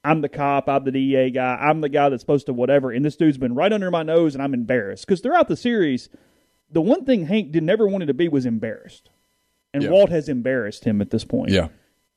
[0.04, 3.04] I'm the cop, I'm the DEA guy, I'm the guy that's supposed to whatever, and
[3.04, 5.04] this dude's been right under my nose and I'm embarrassed.
[5.04, 6.08] Because throughout the series,
[6.70, 9.10] the one thing Hank did never wanted to be was embarrassed.
[9.74, 9.90] And Yeah.
[9.90, 11.68] Walt has embarrassed him at this point Yeah.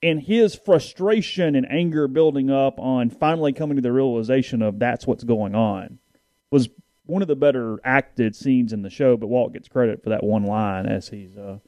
[0.03, 5.07] and his frustration and anger building up on finally coming to the realization of that's
[5.07, 5.97] what's going on
[6.51, 6.69] was
[7.05, 9.17] one of the better acted scenes in the show.
[9.17, 11.59] But Walt gets credit for that one line as he's uh,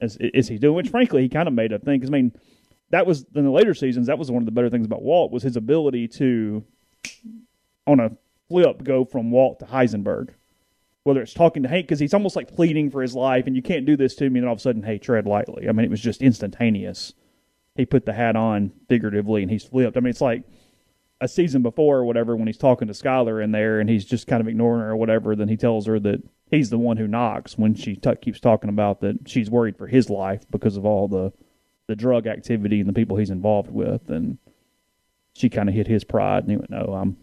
[0.00, 2.00] as as he's doing, which frankly he kind of made a thing.
[2.00, 2.32] Because I mean,
[2.90, 4.06] that was in the later seasons.
[4.06, 6.64] That was one of the better things about Walt was his ability to,
[7.86, 8.12] on a
[8.48, 10.30] flip, go from Walt to Heisenberg.
[11.02, 13.60] Whether it's talking to Hank, because he's almost like pleading for his life, and you
[13.60, 15.68] can't do this to me, and all of a sudden, hey, tread lightly.
[15.68, 17.12] I mean, it was just instantaneous
[17.74, 19.96] he put the hat on figuratively and he's flipped.
[19.96, 20.44] I mean, it's like
[21.24, 24.26] a season before or whatever when he's talking to Skyler in there and he's just
[24.26, 25.34] kind of ignoring her or whatever.
[25.34, 28.68] Then he tells her that he's the one who knocks when she t- keeps talking
[28.68, 31.32] about that she's worried for his life because of all the
[31.86, 34.08] the drug activity and the people he's involved with.
[34.10, 34.36] And
[35.34, 37.16] she kind of hit his pride and he went, "No, I'm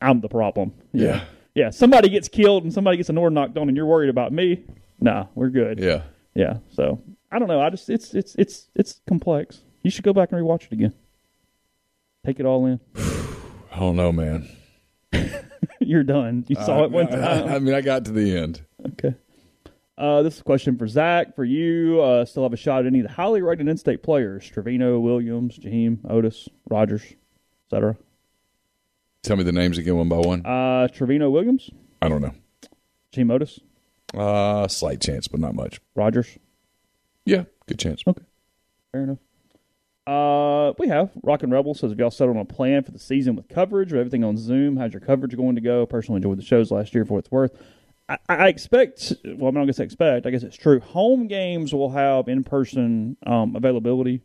[0.00, 1.24] I'm the problem." Yeah.
[1.54, 1.70] yeah.
[1.70, 4.64] Somebody gets killed and somebody gets a door knocked on and you're worried about me.
[5.00, 5.80] Nah, we're good.
[5.80, 6.02] Yeah.
[6.34, 6.58] Yeah.
[6.68, 7.02] So
[7.32, 7.62] I don't know.
[7.62, 9.62] I just it's it's it's it's complex.
[9.82, 10.92] You should go back and rewatch it again.
[12.26, 12.80] Take it all in.
[13.72, 14.48] I don't know, man.
[15.80, 16.44] You're done.
[16.48, 17.54] You saw it one Uh, I.
[17.54, 18.62] I mean, I got to the end.
[18.84, 19.14] Okay.
[19.96, 21.36] Uh, this is a question for Zach.
[21.36, 24.44] For you, uh, still have a shot at any of the highly rated in-state players:
[24.50, 27.04] Trevino, Williams, Jaheim, Otis, Rogers,
[27.68, 27.96] etc.
[29.22, 30.44] Tell me the names again, one by one.
[30.44, 31.70] Uh, Trevino, Williams,
[32.02, 32.32] I don't know.
[33.12, 33.60] Jaheim, Otis,
[34.14, 35.80] Uh, slight chance, but not much.
[35.94, 36.38] Rogers.
[37.24, 38.02] Yeah, good chance.
[38.06, 38.24] Okay,
[38.92, 39.18] fair enough.
[40.06, 43.34] Uh, we have Rockin' Rebel says, "Have y'all settled on a plan for the season
[43.34, 44.76] with coverage or everything on Zoom?
[44.76, 45.84] How's your coverage going to go?
[45.84, 47.52] Personally, enjoyed the shows last year for what it's worth.
[48.08, 49.12] I, I expect.
[49.24, 50.26] Well, I'm not going to say expect.
[50.26, 50.78] I guess it's true.
[50.80, 54.22] Home games will have in-person um, availability.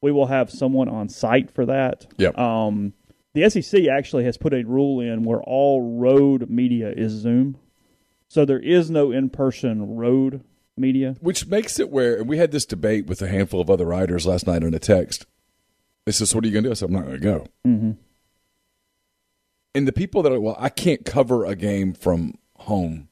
[0.00, 2.06] We will have someone on site for that.
[2.16, 2.36] Yep.
[2.36, 2.92] Um,
[3.34, 7.56] the SEC actually has put a rule in where all road media is Zoom,
[8.28, 10.42] so there is no in-person road
[10.76, 11.16] media.
[11.20, 14.26] Which makes it where, and we had this debate with a handful of other writers
[14.26, 15.26] last night in a text.
[16.04, 16.72] They said, so what are you going to do?
[16.72, 17.46] I said, I'm not going to go.
[17.66, 17.92] Mm-hmm.
[19.74, 23.08] And the people that are, well, I can't cover a game from home.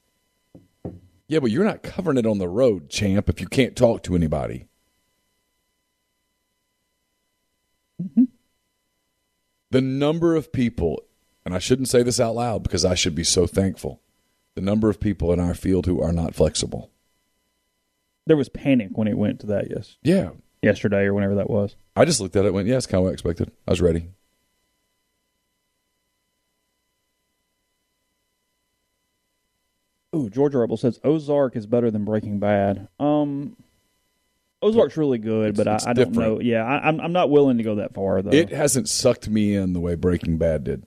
[1.27, 4.15] Yeah, but you're not covering it on the road, champ, if you can't talk to
[4.15, 4.67] anybody.
[9.69, 11.03] The number of people,
[11.45, 14.01] and I shouldn't say this out loud because I should be so thankful,
[14.55, 16.89] the number of people in our field who are not flexible.
[18.27, 19.69] There was panic when it went to that.
[19.69, 19.97] Yes.
[20.03, 20.31] Yeah.
[20.61, 21.75] yesterday or whenever that was.
[21.95, 23.51] I just looked at it and went, yeah, it's kind of what I expected.
[23.67, 24.09] I was ready.
[30.15, 32.89] Ooh, George Rebel says Ozark is better than Breaking Bad.
[32.99, 33.55] Um,
[34.61, 36.33] Ozark's really good, but I, it's I don't different.
[36.35, 36.41] know.
[36.41, 38.31] Yeah, I, I'm I'm not willing to go that far though.
[38.31, 40.83] It hasn't sucked me in the way Breaking Bad did.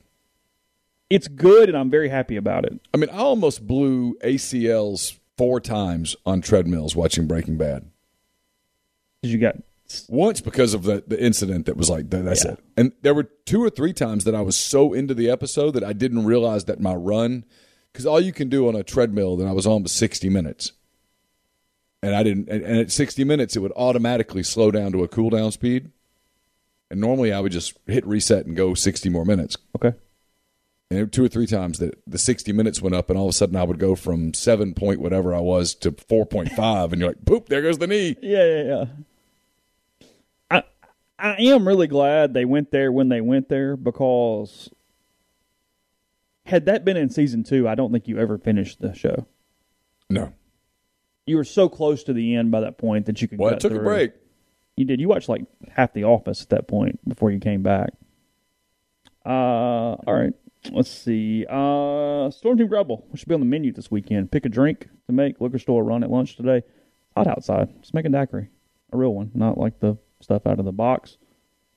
[1.08, 2.78] it's good, and I'm very happy about it.
[2.92, 7.86] I mean, I almost blew ACLs four times on treadmills watching Breaking Bad.
[9.22, 9.56] You got
[10.08, 12.52] Once because of the, the incident that was like, that, that's Yeah.
[12.52, 12.58] it.
[12.76, 15.84] And there were two or three times that I was so into the episode that
[15.84, 17.44] I didn't realize that my run,
[17.92, 20.72] because all you can do on a treadmill that I was on was 60 minutes.
[22.02, 25.08] And I didn't, and, and at 60 minutes, it would automatically slow down to a
[25.08, 25.90] cool down speed.
[26.90, 29.56] And normally I would just hit reset and go 60 more minutes.
[29.76, 29.96] okay.
[30.90, 33.32] And two or three times that the 60 minutes went up, and all of a
[33.32, 37.24] sudden I would go from seven point whatever I was to 4.5, and you're like,
[37.24, 38.16] poop, there goes the knee.
[38.20, 38.84] Yeah, yeah, yeah.
[40.50, 40.62] I
[41.18, 44.70] I am really glad they went there when they went there because
[46.46, 49.26] had that been in season two, I don't think you ever finished the show.
[50.10, 50.32] No.
[51.26, 53.38] You were so close to the end by that point that you could.
[53.38, 54.12] Well, it took a break.
[54.76, 55.00] You did.
[55.00, 57.94] You watched like half The Office at that point before you came back.
[59.24, 60.34] Uh, all right.
[60.72, 61.44] Let's see.
[61.48, 63.06] Uh, Storm Team Rebel.
[63.10, 64.30] We should be on the menu this weekend.
[64.32, 65.40] Pick a drink to make.
[65.40, 66.62] Liquor store run at lunch today.
[67.16, 67.72] Hot outside.
[67.76, 68.48] Let's make a daiquiri,
[68.92, 71.18] a real one, not like the stuff out of the box.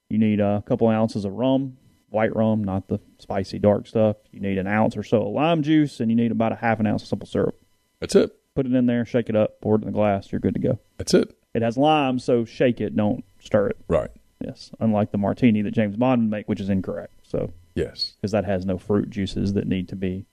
[0.10, 1.78] You need a couple ounces of rum,
[2.10, 4.16] white rum, not the spicy dark stuff.
[4.32, 6.80] You need an ounce or so of lime juice, and you need about a half
[6.80, 7.62] an ounce of simple syrup.
[8.00, 8.32] That's it.
[8.56, 10.32] Put it in there, shake it up, pour it in the glass.
[10.32, 10.80] You're good to go.
[10.98, 11.38] That's it.
[11.54, 13.78] It has lime, so shake it, don't stir it.
[13.88, 14.10] Right.
[14.44, 17.14] Yes, unlike the martini that James Bond would make, which is incorrect.
[17.24, 18.14] So Yes.
[18.20, 20.26] because that has no fruit juices that need to be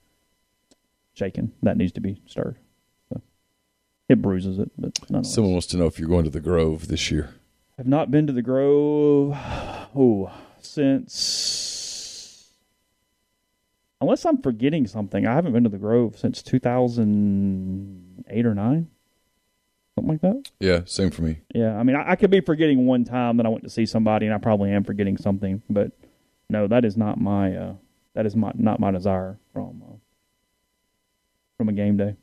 [1.13, 2.57] shaken, that needs to be stirred.
[3.09, 3.21] So
[4.09, 5.33] it bruises it, but nonetheless.
[5.33, 7.35] Someone wants to know if you're going to the Grove this year.
[7.77, 9.37] I've not been to the Grove.
[9.95, 12.49] Oh, since
[14.01, 18.89] unless I'm forgetting something, I haven't been to the Grove since 2008 or nine,
[19.95, 20.49] something like that.
[20.59, 21.39] Yeah, same for me.
[21.53, 23.85] Yeah, I mean, I, I could be forgetting one time that I went to see
[23.85, 25.61] somebody, and I probably am forgetting something.
[25.69, 25.91] But
[26.49, 27.73] no, that is not my uh,
[28.13, 29.95] that is my not my desire from uh,
[31.57, 32.15] from a game day.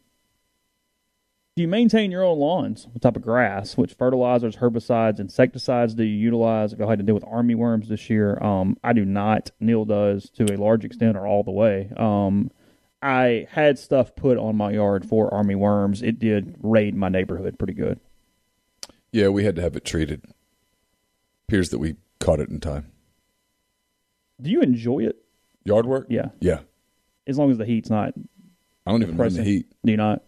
[1.55, 2.87] Do you maintain your own lawns?
[2.87, 3.77] What type of grass?
[3.77, 6.73] Which fertilizers, herbicides, insecticides do you utilize?
[6.73, 9.51] If you had to deal with army worms this year, um, I do not.
[9.61, 11.91] Neil does to a large extent or all the way.
[11.99, 12.51] Um,
[13.03, 16.01] I had stuff put on my yard for army worms.
[16.03, 18.01] It did raid my neighborhood pretty good.
[19.11, 20.25] Yeah, we had to have it treated.
[21.49, 22.92] Appears that we caught it in time.
[24.43, 25.17] Do you enjoy it?
[25.65, 26.07] Yard work?
[26.11, 26.61] Yeah, Yeah.
[27.27, 28.15] as long as the heat's not.
[28.87, 29.67] I don't even mind the heat.
[29.85, 30.23] Do you not?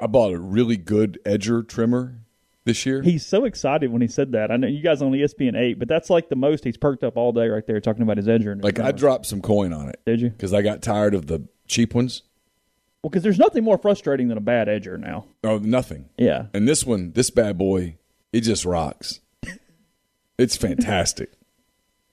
[0.00, 2.18] I bought a really good edger trimmer
[2.64, 3.02] this year.
[3.02, 4.50] He's so excited when he said that.
[4.50, 7.16] I know you guys on ESPN eight, but that's like the most he's perked up
[7.16, 8.54] all day right there talking about his edger.
[8.56, 10.30] His like I dropped some coin on it did you?
[10.30, 12.22] because I got tired of the cheap ones.
[13.02, 15.26] Well, because there's nothing more frustrating than a bad edger now.
[15.44, 16.08] Oh, nothing.
[16.16, 17.96] Yeah, And this one, this bad boy,
[18.32, 19.20] it just rocks.
[20.38, 21.32] It's fantastic.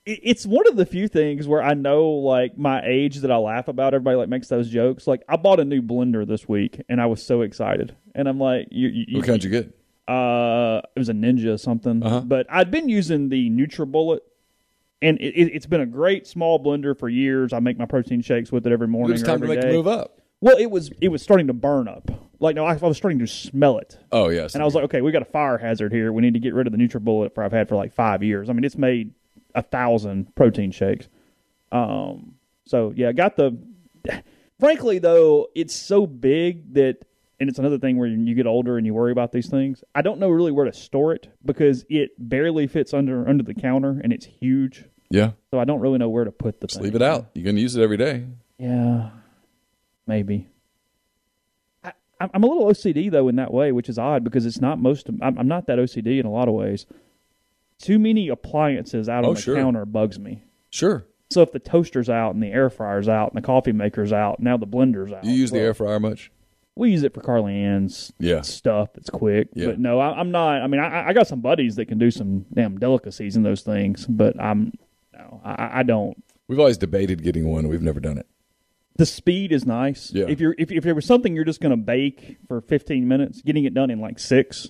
[0.10, 3.38] It- it's one of the few things where I know like my age that I
[3.38, 3.94] laugh about.
[3.94, 5.08] Everybody like makes those jokes.
[5.08, 7.96] Like I bought a new blender this week, and I was so excited.
[8.16, 9.76] And I'm like, you, you, what kind you get?
[10.08, 12.02] Uh, it was a Ninja or something.
[12.04, 12.22] Uh-huh.
[12.22, 14.20] But I'd been using the NutriBullet,
[15.02, 17.54] and it, it's been a great small blender for years.
[17.54, 19.22] I make my protein shakes with it every morning.
[19.22, 19.68] or time to make day.
[19.68, 20.20] the move up.
[20.42, 22.10] Well, it was it was starting to burn up.
[22.40, 24.54] Like no, I, I was starting to smell it, Oh yes.
[24.54, 26.14] and I was like, okay, we got a fire hazard here.
[26.14, 28.50] We need to get rid of the NutriBullet for I've had for like five years.
[28.50, 29.14] I mean, it's made
[29.56, 31.08] a thousand protein shakes.
[31.72, 32.36] Um,
[32.66, 33.58] so yeah, I got the.
[34.60, 36.98] Frankly, though, it's so big that,
[37.40, 39.84] and it's another thing where you get older and you worry about these things.
[39.96, 43.54] I don't know really where to store it because it barely fits under under the
[43.54, 44.86] counter and it's huge.
[45.10, 45.32] yeah.
[45.52, 46.68] So I don't really know where to put the.
[46.68, 46.86] Just thing.
[46.86, 47.30] leave it out.
[47.34, 48.26] You're gonna use it every day.
[48.58, 49.12] Yeah,
[50.06, 50.50] maybe.
[51.84, 54.60] I, I'm I'm a little OCD though in that way, which is odd because it's
[54.60, 55.08] not most.
[55.08, 56.86] I'm, I'm not that OCD in a lot of ways.
[57.82, 59.56] Too many appliances out Oh, on the sure.
[59.56, 60.44] counter bugs me.
[60.70, 61.06] Sure.
[61.32, 64.40] So if the toaster's out and the air fryer's out and the coffee maker's out,
[64.40, 65.24] now the blender's out.
[65.24, 66.32] You use the air fryer much?
[66.76, 68.42] We use it for Carly Ann's Yeah.
[68.42, 69.50] stuff that's quick.
[69.54, 69.68] Yeah.
[69.68, 70.62] But no, I, I'm not.
[70.62, 73.62] I mean, I, I got some buddies that can do some damn delicacies in those
[73.62, 74.74] things, but I'm
[75.14, 76.22] no, I, I don't.
[76.48, 77.68] We've always debated getting one.
[77.68, 78.26] We've never done it.
[78.96, 80.12] The speed is nice.
[80.14, 80.26] Yeah.
[80.28, 83.42] If you're if, if there was something you're just going to bake for 15 minutes,
[83.42, 84.70] getting it done in like six,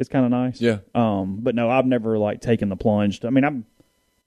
[0.00, 0.60] is kind of nice.
[0.60, 0.78] Yeah.
[0.94, 1.38] Um.
[1.40, 3.20] But no, I've never like taken the plunge.
[3.20, 3.66] To, I mean, I'm.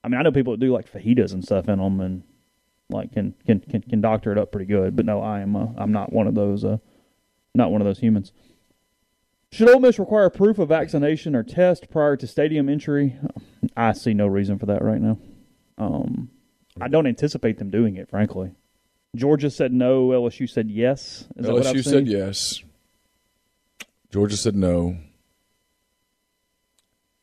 [0.04, 2.24] I mean, I know people that do like fajitas and stuff in them, and
[2.90, 4.96] like can can can, can doctor it up pretty good.
[4.96, 5.56] But no, I am.
[5.56, 6.64] Uh, I'm not one of those.
[6.64, 6.78] Uh,
[7.56, 8.32] not one of those humans.
[9.52, 13.16] Should Ole Miss require proof of vaccination or test prior to stadium entry?
[13.78, 15.20] I see no reason for that right now.
[15.78, 16.32] Um,
[16.82, 18.56] I don't anticipate them doing it, frankly.
[19.16, 20.08] Georgia said no.
[20.08, 21.28] LSU said yes.
[21.36, 22.64] Is that what I've LSU said yes.
[24.12, 24.98] Georgia said no.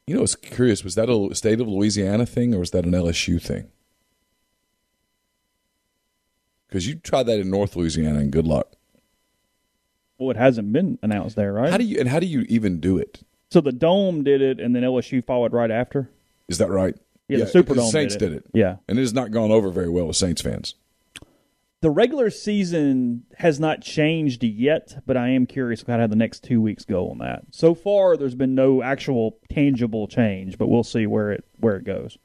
[0.06, 0.82] You know, it's curious.
[0.82, 3.68] Was that a state of Louisiana thing or was that an LSU thing?
[6.68, 8.72] Because you tried that in North Louisiana and good luck.
[10.18, 11.70] Well, it hasn't been announced there, right?
[11.70, 13.22] How do you and how do you even do it?
[13.50, 16.08] so the Dome did it, and then LSU followed right after.
[16.48, 16.94] Is that right?
[17.28, 18.28] Yeah, the Superdome Saints did it.
[18.30, 18.50] did it.
[18.54, 20.74] Yeah, And it has not gone over very well with Saints fans.
[21.82, 26.44] The regular season has not changed yet, but I am curious about how the next
[26.44, 27.44] two weeks go on that.
[27.50, 31.84] So far, there's been no actual tangible change, but we'll see where it where it
[31.84, 32.18] goes.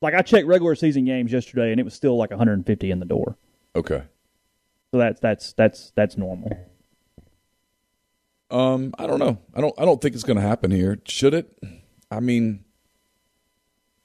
[0.00, 3.06] Like I checked regular season games yesterday, and it was still like 150 in the
[3.06, 3.36] door.
[3.74, 4.02] Okay.
[4.92, 6.58] So that's that's that's that's normal.
[8.50, 9.38] Um, I don't know.
[9.54, 9.74] I don't.
[9.78, 10.98] I don't think it's going to happen here.
[11.06, 11.58] Should it?
[12.10, 12.64] I mean,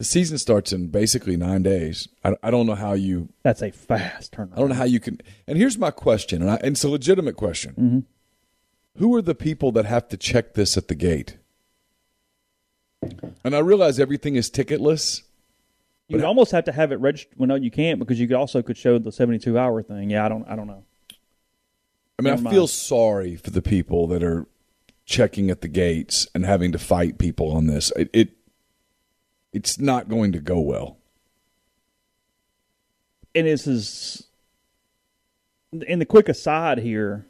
[0.02, 2.08] the season starts in basically nine days.
[2.26, 3.30] I, I don't know how you.
[3.44, 4.54] That's a fast turnaround.
[4.54, 5.22] I don't know how you can.
[5.46, 7.72] And here's my question, and, I, and it's a legitimate question.
[7.74, 9.00] Mm-hmm.
[9.00, 11.38] Who are the people that have to check this at the gate?
[13.44, 15.22] And I realize everything is ticketless.
[16.08, 17.38] You would almost have to have it registered.
[17.38, 20.10] Well, no, you can't because you could also could show the 72 hour thing.
[20.10, 20.48] Yeah, I don't.
[20.48, 20.84] I don't know.
[22.18, 22.70] I mean, Never I feel mind.
[22.72, 24.48] sorry for the people that are
[25.06, 27.92] checking at the gates and having to fight people on this.
[27.96, 28.30] It, it
[29.54, 30.98] it's not going to go well.
[33.36, 34.28] and this is
[35.88, 37.26] in the quick aside here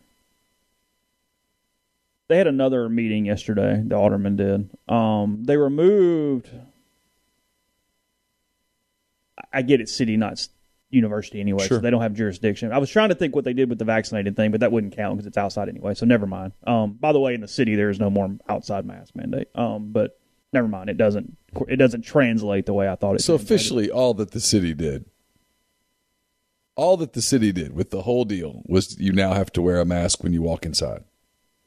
[2.28, 3.84] they had another meeting yesterday.
[3.86, 4.70] The alderman did.
[4.88, 6.50] Um, they removed.
[9.52, 10.48] I get it, city, not
[10.90, 11.78] university anyway, Sure.
[11.78, 12.72] so they don't have jurisdiction.
[12.72, 14.96] I was trying to think what they did with the vaccinated thing, but that wouldn't
[14.96, 15.94] count because it's outside anyway.
[15.94, 16.54] So never mind.
[16.66, 19.50] Um, by the way, in the city there is no more outside mask mandate.
[19.56, 20.18] Um, but
[20.54, 20.90] never mind.
[20.90, 21.36] It doesn't.
[21.68, 23.22] It doesn't translate the way I thought it.
[23.22, 23.46] So translated.
[23.56, 25.06] officially, all that the city did,
[26.76, 29.80] all that the city did with the whole deal was you now have to wear
[29.80, 31.04] a mask when you walk inside.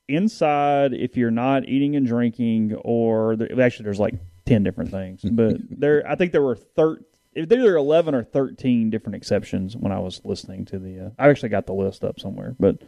[0.08, 4.14] inside if you're not eating and drinking or there, actually there's like
[4.46, 7.04] 10 different things but there i think there were 13
[7.36, 11.48] either 11 or 13 different exceptions when i was listening to the uh, i actually
[11.48, 12.78] got the list up somewhere but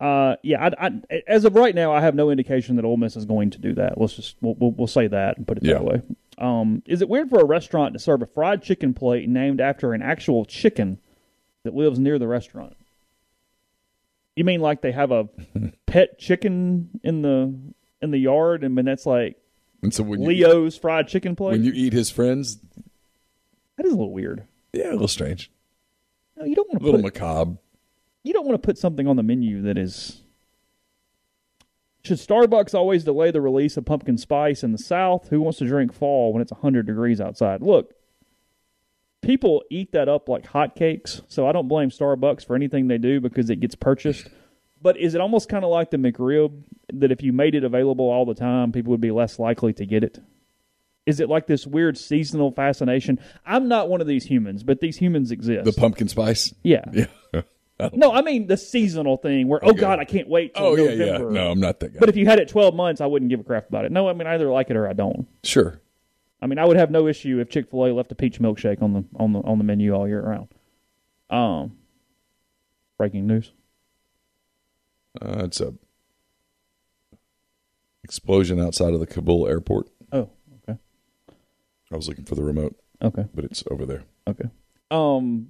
[0.00, 3.16] uh, yeah I, I, as of right now i have no indication that Ole miss
[3.16, 5.64] is going to do that let's just we'll, we'll, we'll say that and put it
[5.64, 5.74] Yeah.
[5.74, 6.02] that way
[6.38, 9.92] um, is it weird for a restaurant to serve a fried chicken plate named after
[9.94, 10.98] an actual chicken
[11.64, 12.76] that lives near the restaurant
[14.36, 15.28] you mean like they have a
[15.86, 17.54] pet chicken in the
[18.02, 19.36] in the yard, and then that's like
[19.82, 21.52] And so when you, Leo's fried chicken plate?
[21.52, 22.58] when you eat his friends,
[23.78, 24.46] that is a little weird.
[24.74, 25.50] yeah, a little strange,
[26.36, 27.56] No, you don't want a to little put macabre.
[28.24, 30.20] you don't want to put something on the menu that is.
[32.06, 35.26] Should Starbucks always delay the release of pumpkin spice in the South?
[35.30, 37.62] Who wants to drink fall when it's 100 degrees outside?
[37.62, 37.94] Look,
[39.22, 43.20] people eat that up like hotcakes, so I don't blame Starbucks for anything they do
[43.20, 44.28] because it gets purchased.
[44.80, 48.08] But is it almost kind of like the McRib that if you made it available
[48.08, 50.20] all the time, people would be less likely to get it?
[51.06, 53.18] Is it like this weird seasonal fascination?
[53.44, 55.64] I'm not one of these humans, but these humans exist.
[55.64, 56.54] The pumpkin spice.
[56.62, 56.84] yeah.
[56.92, 57.06] Yeah.
[57.92, 60.90] No, I mean the seasonal thing where oh god, I can't wait till Oh yeah,
[60.90, 61.04] yeah.
[61.18, 61.30] November.
[61.30, 61.98] No, I'm not that guy.
[62.00, 63.92] But if you had it 12 months, I wouldn't give a crap about it.
[63.92, 65.26] No, I mean I either like it or I don't.
[65.44, 65.80] sure.
[66.40, 68.80] I mean I would have no issue if Chick Fil A left a peach milkshake
[68.82, 70.48] on the on the on the menu all year round.
[71.28, 71.76] Um,
[72.98, 73.52] breaking news.
[75.20, 75.74] Uh, it's a
[78.04, 79.88] explosion outside of the Kabul airport.
[80.12, 80.30] Oh,
[80.68, 80.78] okay,
[81.92, 84.04] I was looking for the remote, okay, but it's over there.
[84.28, 84.48] okay.
[84.90, 85.48] Um,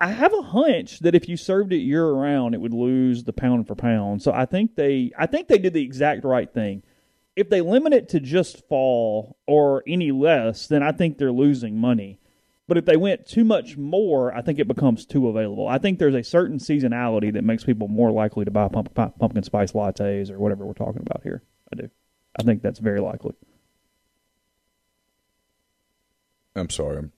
[0.00, 3.32] I have a hunch that if you served it year round, it would lose the
[3.32, 4.22] pound for pound.
[4.22, 6.84] So I think they, I think they did the exact right thing.
[7.34, 11.76] If they limit it to just fall or any less, then I think they're losing
[11.76, 12.20] money.
[12.68, 15.66] But if they went too much more, I think it becomes too available.
[15.66, 19.18] I think there's a certain seasonality that makes people more likely to buy pump, pump-
[19.18, 21.42] pumpkin spice lattes or whatever we're talking about here.
[21.72, 21.90] I do.
[22.38, 23.34] I think that's very likely.
[26.54, 26.98] I'm sorry.
[26.98, 27.12] I'm,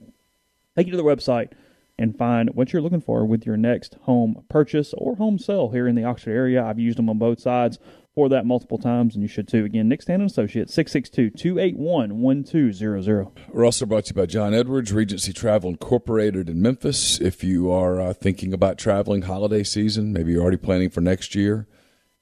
[0.75, 1.51] Take you to the website
[1.97, 5.87] and find what you're looking for with your next home purchase or home sale here
[5.87, 6.61] in the Oxford area.
[6.63, 7.79] I've used them on both sides
[8.13, 9.65] for that multiple times, and you should too.
[9.65, 13.31] Again, Nick Stanton Associates, 662-281-1200.
[13.49, 17.19] We're also brought to you by John Edwards, Regency Travel Incorporated in Memphis.
[17.19, 21.35] If you are uh, thinking about traveling holiday season, maybe you're already planning for next
[21.35, 21.67] year,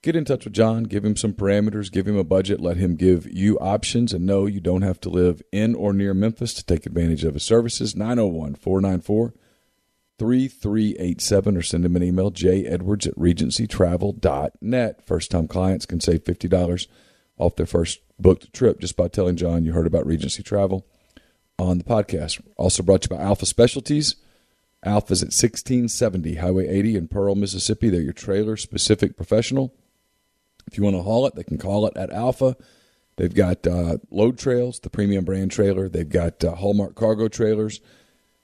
[0.04, 2.95] get in touch with John, give him some parameters, give him a budget, let him
[2.95, 6.66] give you options, and no, you don't have to live in or near Memphis to
[6.66, 7.95] take advantage of his services.
[7.95, 9.34] 901 494
[10.20, 15.06] 3387 or send him an email, jedwards at regencytravel.net.
[15.06, 16.88] First time clients can save $50
[17.38, 20.86] off their first booked trip just by telling John you heard about Regency Travel
[21.58, 22.41] on the podcast.
[22.58, 24.18] Also brought to you by Alpha Specialties.
[24.86, 27.89] Alpha's at 1670 Highway 80 in Pearl, Mississippi.
[27.89, 29.74] They're your trailer specific professional.
[30.74, 32.57] If you want to haul it, they can call it at Alpha.
[33.17, 35.88] They've got uh, Load Trails, the premium brand trailer.
[35.88, 37.80] They've got uh, Haulmark cargo trailers.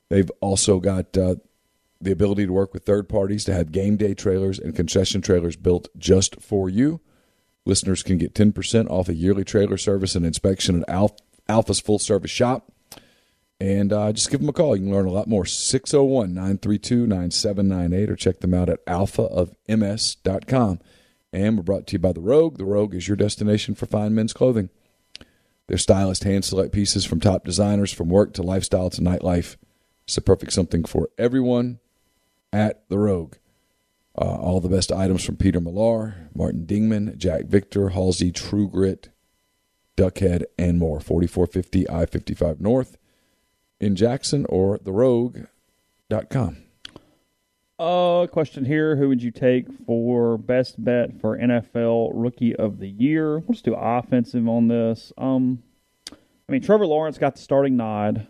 [0.09, 1.37] They've also got uh,
[1.99, 5.55] the ability to work with third parties to have game day trailers and concession trailers
[5.55, 7.01] built just for you.
[7.65, 11.15] Listeners can get 10% off a yearly trailer service and inspection at Alpha,
[11.47, 12.71] Alpha's full service shop.
[13.59, 14.75] And uh, just give them a call.
[14.75, 15.47] You can learn a lot more.
[15.47, 20.79] 601 932 9798 or check them out at alphaofms.com.
[21.31, 22.57] And we're brought to you by The Rogue.
[22.57, 24.69] The Rogue is your destination for fine men's clothing.
[25.67, 29.55] Their stylist hand select pieces from top designers from work to lifestyle to nightlife.
[30.05, 31.79] It's the perfect something for everyone
[32.51, 33.35] at The Rogue.
[34.17, 39.09] Uh, all the best items from Peter Millar, Martin Dingman, Jack Victor, Halsey, True Grit,
[39.95, 40.99] Duckhead, and more.
[40.99, 42.97] 4450 I 55 North
[43.79, 46.57] in Jackson or therogue.com.
[47.79, 52.89] Uh, question here: Who would you take for best bet for NFL Rookie of the
[52.89, 53.39] Year?
[53.39, 55.13] We'll just do offensive on this.
[55.17, 55.63] Um,
[56.11, 58.27] I mean, Trevor Lawrence got the starting nod,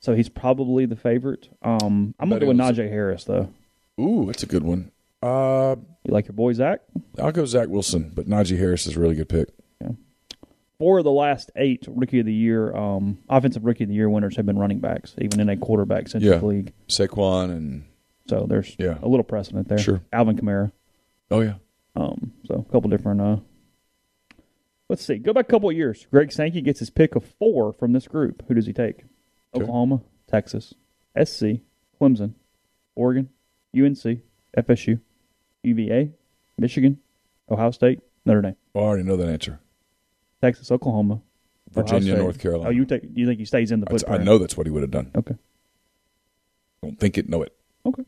[0.00, 1.48] so he's probably the favorite.
[1.62, 3.50] Um, I'm gonna go with Najee Harris though.
[4.00, 4.90] Ooh, that's a good one.
[5.22, 6.80] Uh, You like your boy Zach?
[7.20, 9.48] I'll go Zach Wilson, but Najee Harris is a really good pick.
[10.78, 14.08] Four of the last eight Rookie of the Year, um, offensive Rookie of the Year
[14.08, 16.46] winners have been running backs, even in a quarterback centric Yeah.
[16.48, 16.72] league.
[16.88, 17.82] Saquon and
[18.28, 18.98] So there's Yeah.
[19.02, 19.78] a little precedent there.
[19.78, 20.02] Sure.
[20.12, 20.72] Alvin Kamara.
[21.30, 21.54] oh yeah,
[21.96, 23.20] Um, so a couple different.
[23.20, 23.36] Uh,
[24.88, 25.16] let's see.
[25.18, 26.06] Go back a couple of years.
[26.10, 28.42] Greg Sankey gets his pick of four from this group.
[28.48, 29.04] Who does he take?
[29.54, 29.62] Okay.
[29.64, 30.74] Oklahoma, Texas,
[31.16, 31.60] SC,
[32.00, 32.34] Clemson,
[32.94, 33.30] Oregon,
[33.74, 34.20] UNC,
[34.56, 35.00] FSU,
[35.62, 36.12] UVA,
[36.58, 36.98] Michigan,
[37.50, 39.58] Ohio State, Notre Dame, well, I already know that answer.
[40.42, 41.22] Texas, Oklahoma,
[41.70, 42.16] Virginia.
[42.16, 42.68] North Carolina.
[42.68, 43.02] Oh, you take?
[43.14, 45.10] You think he stays in the I, I know that's what he would have done.
[45.16, 45.34] Okay.
[46.82, 47.54] Don't think it, know it.
[47.86, 48.04] Okay.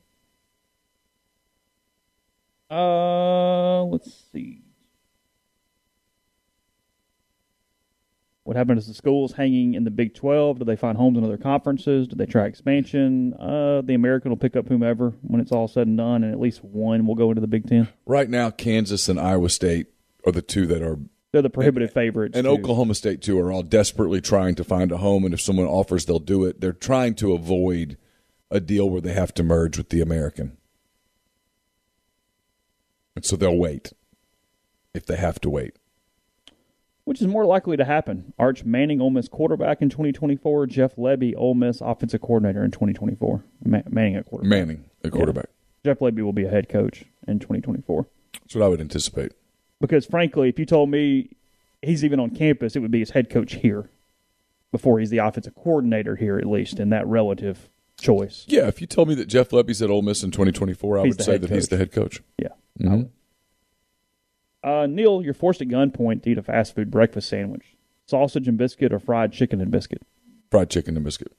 [2.70, 4.62] Uh, let's see.
[8.44, 10.58] What happened is the schools hanging in the Big 12?
[10.60, 12.08] Do they find homes in other conferences?
[12.08, 13.34] Do they try expansion?
[13.34, 16.40] Uh, the American will pick up whomever when it's all said and done, and at
[16.40, 17.88] least one will go into the Big Ten.
[18.06, 19.86] Right now, Kansas and Iowa State
[20.26, 20.98] are the two that are,
[21.32, 22.36] They're the prohibitive favorites.
[22.36, 25.24] and to- Oklahoma State too are all desperately trying to find a home.
[25.24, 26.60] And if someone offers, they'll do it.
[26.60, 27.98] They're trying to avoid
[28.50, 30.56] a deal where they have to merge with the American,
[33.16, 33.92] and so they'll wait
[34.94, 35.74] if they have to wait.
[37.04, 38.32] Which is more likely to happen?
[38.38, 40.66] Arch Manning, Ole Miss quarterback in 2024.
[40.66, 43.44] Jeff Lebby, Ole Miss offensive coordinator in 2024.
[43.64, 44.50] Ma- Manning at quarterback.
[44.50, 45.46] Manning, the quarterback.
[45.84, 48.06] Jeff Lebby will be a head coach in 2024.
[48.34, 49.32] That's what I would anticipate.
[49.80, 51.30] Because frankly, if you told me
[51.82, 53.90] he's even on campus, it would be his head coach here
[54.70, 57.70] before he's the offensive coordinator here, at least in that relative
[58.00, 58.44] choice.
[58.48, 61.16] Yeah, if you told me that Jeff Lebby's at Ole Miss in 2024, I He's
[61.16, 62.20] would say that he's the head coach.
[62.38, 62.48] Yeah.
[62.80, 63.10] Mhm.
[64.62, 67.76] Uh, Neil, you're forced at gunpoint to eat a fast food breakfast sandwich.
[68.06, 70.02] Sausage and biscuit or fried chicken and biscuit?
[70.50, 71.32] Fried chicken and biscuit.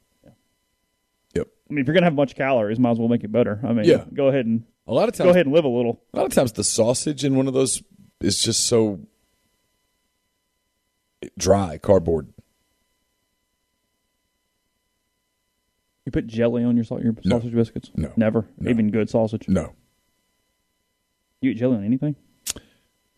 [1.36, 1.48] Yep.
[1.70, 3.60] I mean, if you're going to have of calories, might as well make it better.
[3.64, 4.06] I mean, Yeah.
[4.14, 6.02] go ahead and A lot of times, go ahead and live a little.
[6.14, 7.84] A lot of times, the sausage in one of those
[8.22, 9.00] is just so
[11.38, 12.34] dry, cardboard.
[16.06, 17.38] You put jelly on your sa- your No.
[17.40, 17.92] sausage biscuits?
[17.96, 18.12] No.
[18.18, 18.48] Never.
[18.58, 18.70] No.
[18.70, 19.48] Even good sausage.
[19.48, 19.74] No,
[21.42, 22.16] You eat jelly on anything?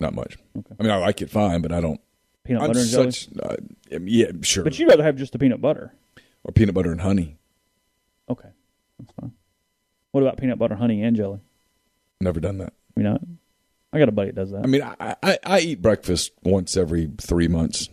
[0.00, 0.36] not much.
[0.58, 0.74] Okay.
[0.78, 2.00] I mean, I like it fine, but I don't.
[2.44, 3.10] Peanut I'm butter and jelly?
[3.10, 3.28] such.
[3.42, 3.56] Uh,
[4.02, 4.64] yeah, sure.
[4.64, 5.94] But you'd rather have just the peanut butter.
[6.42, 7.38] or peanut butter and honey.
[8.28, 8.48] Okay.
[8.98, 9.32] That's fine.
[10.10, 11.40] What about peanut butter, honey, and jelly?
[12.20, 12.74] Never done that.
[12.96, 13.18] You know,
[13.94, 14.62] I got a buddy that does that.
[14.62, 17.88] I mean, I, I, I eat breakfast once every three months.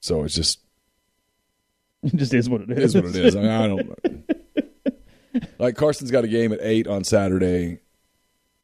[0.00, 0.60] So it's just
[2.04, 2.94] it just is what it it is.
[2.94, 3.36] is what it is.
[3.36, 4.24] I mean, I don't.
[5.58, 7.80] Like Carson's got a game at eight on Saturday.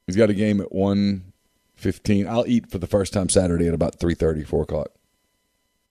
[0.06, 1.32] He's got a game at one
[1.74, 2.28] fifteen.
[2.28, 4.90] I'll eat for the first time Saturday at about three thirty, four o'clock.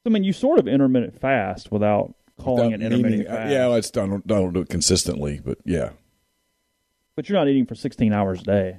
[0.05, 3.51] I mean, you sort of intermittent fast without calling Without it intermittent meaning- fast.
[3.51, 5.89] yeah, I, just, I don't, I don't do it consistently, but yeah,
[7.17, 8.77] but you're not eating for 16 hours a day,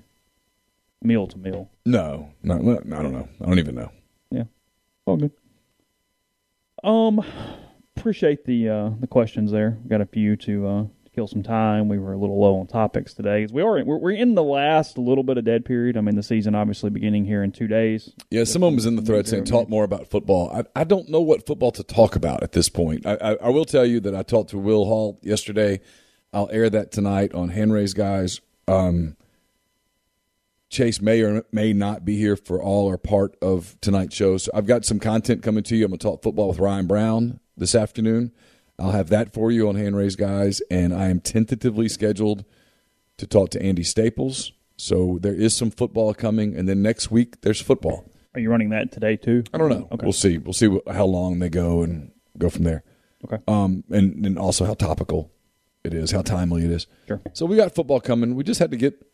[1.02, 1.70] meal to meal.
[1.84, 3.28] no, no, no, I don't know.
[3.42, 3.90] I don't even know.
[4.30, 4.44] Yeah,
[5.04, 5.32] all good.
[6.82, 7.22] Um,
[7.96, 9.78] appreciate the uh, the questions there.
[9.88, 11.88] Got a few to uh, to kill some time.
[11.88, 13.46] We were a little low on topics today.
[13.50, 15.96] We are we're, we're in the last little bit of dead period.
[15.96, 18.12] I mean, the season obviously beginning here in two days.
[18.30, 20.50] Yeah, someone was in the thread saying talk more about football.
[20.54, 23.06] I, I don't know what football to talk about at this point.
[23.06, 25.80] I, I, I will tell you that I talked to Will Hall yesterday.
[26.32, 28.40] I'll air that tonight on Hand Raise Guys.
[28.68, 29.16] Um,
[30.70, 34.36] Chase may or may not be here for all or part of tonight's show.
[34.38, 35.84] So I've got some content coming to you.
[35.84, 38.32] I'm going to talk football with Ryan Brown this afternoon.
[38.78, 40.62] I'll have that for you on Hand Raise Guys.
[40.70, 42.44] And I am tentatively scheduled
[43.18, 44.52] to talk to Andy Staples.
[44.76, 46.54] So there is some football coming.
[46.56, 48.04] And then next week, there's football.
[48.34, 49.42] Are you running that today too?
[49.52, 49.88] I don't know.
[49.90, 50.04] Okay.
[50.04, 50.38] We'll see.
[50.38, 52.84] We'll see what, how long they go and go from there.
[53.24, 53.42] Okay.
[53.48, 55.32] Um, and and also how topical
[55.82, 56.86] it is, how timely it is.
[57.08, 57.20] Sure.
[57.32, 58.36] So we got football coming.
[58.36, 59.04] We just had to get.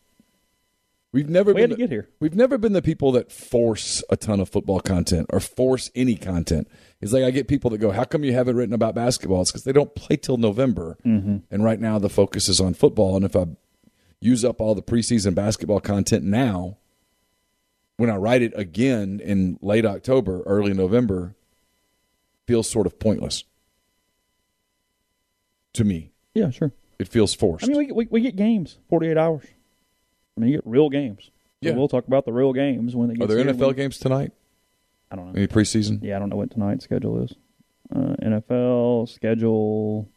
[1.13, 2.09] We've never We been had to the- get here.
[2.19, 6.15] We've never been the people that force a ton of football content or force any
[6.15, 6.67] content.
[7.01, 9.51] It's like I get people that go, "How come you haven't written about basketball?" It's
[9.51, 11.37] because they don't play till November, mm-hmm.
[11.49, 13.15] and right now the focus is on football.
[13.15, 13.45] And if I
[14.19, 16.77] use up all the preseason basketball content now,
[17.95, 21.35] when I write it again in late October, early November,
[22.45, 23.43] feels sort of pointless
[25.73, 26.11] to me.
[26.33, 26.73] Yeah, sure.
[26.99, 27.65] It feels forced.
[27.65, 29.45] I mean, we, we we get games 48 hours.
[30.37, 31.31] I mean, you get real games.
[31.63, 31.75] So Yeah.
[31.75, 33.97] we'll talk about the real games when they get Are there here, NFL when- games
[33.97, 34.31] tonight?
[35.09, 35.33] I don't know.
[35.37, 36.03] Any preseason?
[36.03, 37.33] Yeah, I don't know what tonight's schedule is.
[37.93, 40.07] Uh, NFL schedule.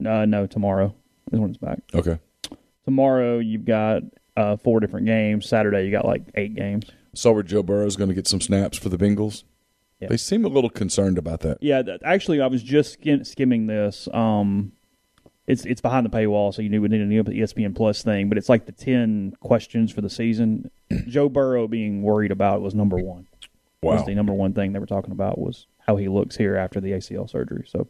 [0.00, 0.94] No, no, tomorrow
[1.32, 1.80] is when it's back.
[1.94, 2.18] Okay.
[2.84, 4.02] tomorrow you've got
[4.36, 5.46] uh, four different games.
[5.46, 6.86] Saturday you got like eight games.
[7.14, 9.44] Saw where Joe Burrow is going to get some snaps for the Bengals.
[10.00, 10.08] Yeah.
[10.08, 11.58] They seem a little concerned about that.
[11.60, 14.08] Yeah, that, actually, I was just skim, skimming this.
[14.14, 14.72] Um,
[15.48, 18.28] it's it's behind the paywall, so you knew we need a new ESPN Plus thing.
[18.28, 20.70] But it's like the ten questions for the season.
[21.08, 23.26] Joe Burrow being worried about was number one.
[23.82, 23.94] Wow.
[23.94, 26.80] Was the number one thing they were talking about was how he looks here after
[26.80, 27.64] the ACL surgery.
[27.66, 27.88] So,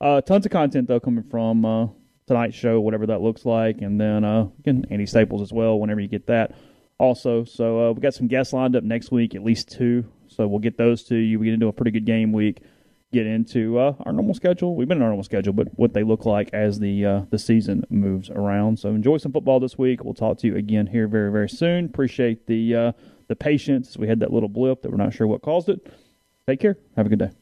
[0.00, 1.86] uh, tons of content though coming from uh,
[2.26, 5.78] tonight's show, whatever that looks like, and then uh, again Andy Staples as well.
[5.78, 6.54] Whenever you get that,
[6.98, 7.44] also.
[7.44, 10.04] So uh, we got some guests lined up next week, at least two.
[10.28, 11.38] So we'll get those to you.
[11.38, 12.60] We get into a pretty good game week.
[13.12, 14.74] Get into uh, our normal schedule.
[14.74, 17.38] We've been in our normal schedule, but what they look like as the uh, the
[17.38, 18.78] season moves around.
[18.78, 20.02] So enjoy some football this week.
[20.02, 21.84] We'll talk to you again here very very soon.
[21.84, 22.92] Appreciate the uh,
[23.28, 23.98] the patience.
[23.98, 25.92] We had that little blip that we're not sure what caused it.
[26.46, 26.78] Take care.
[26.96, 27.41] Have a good day.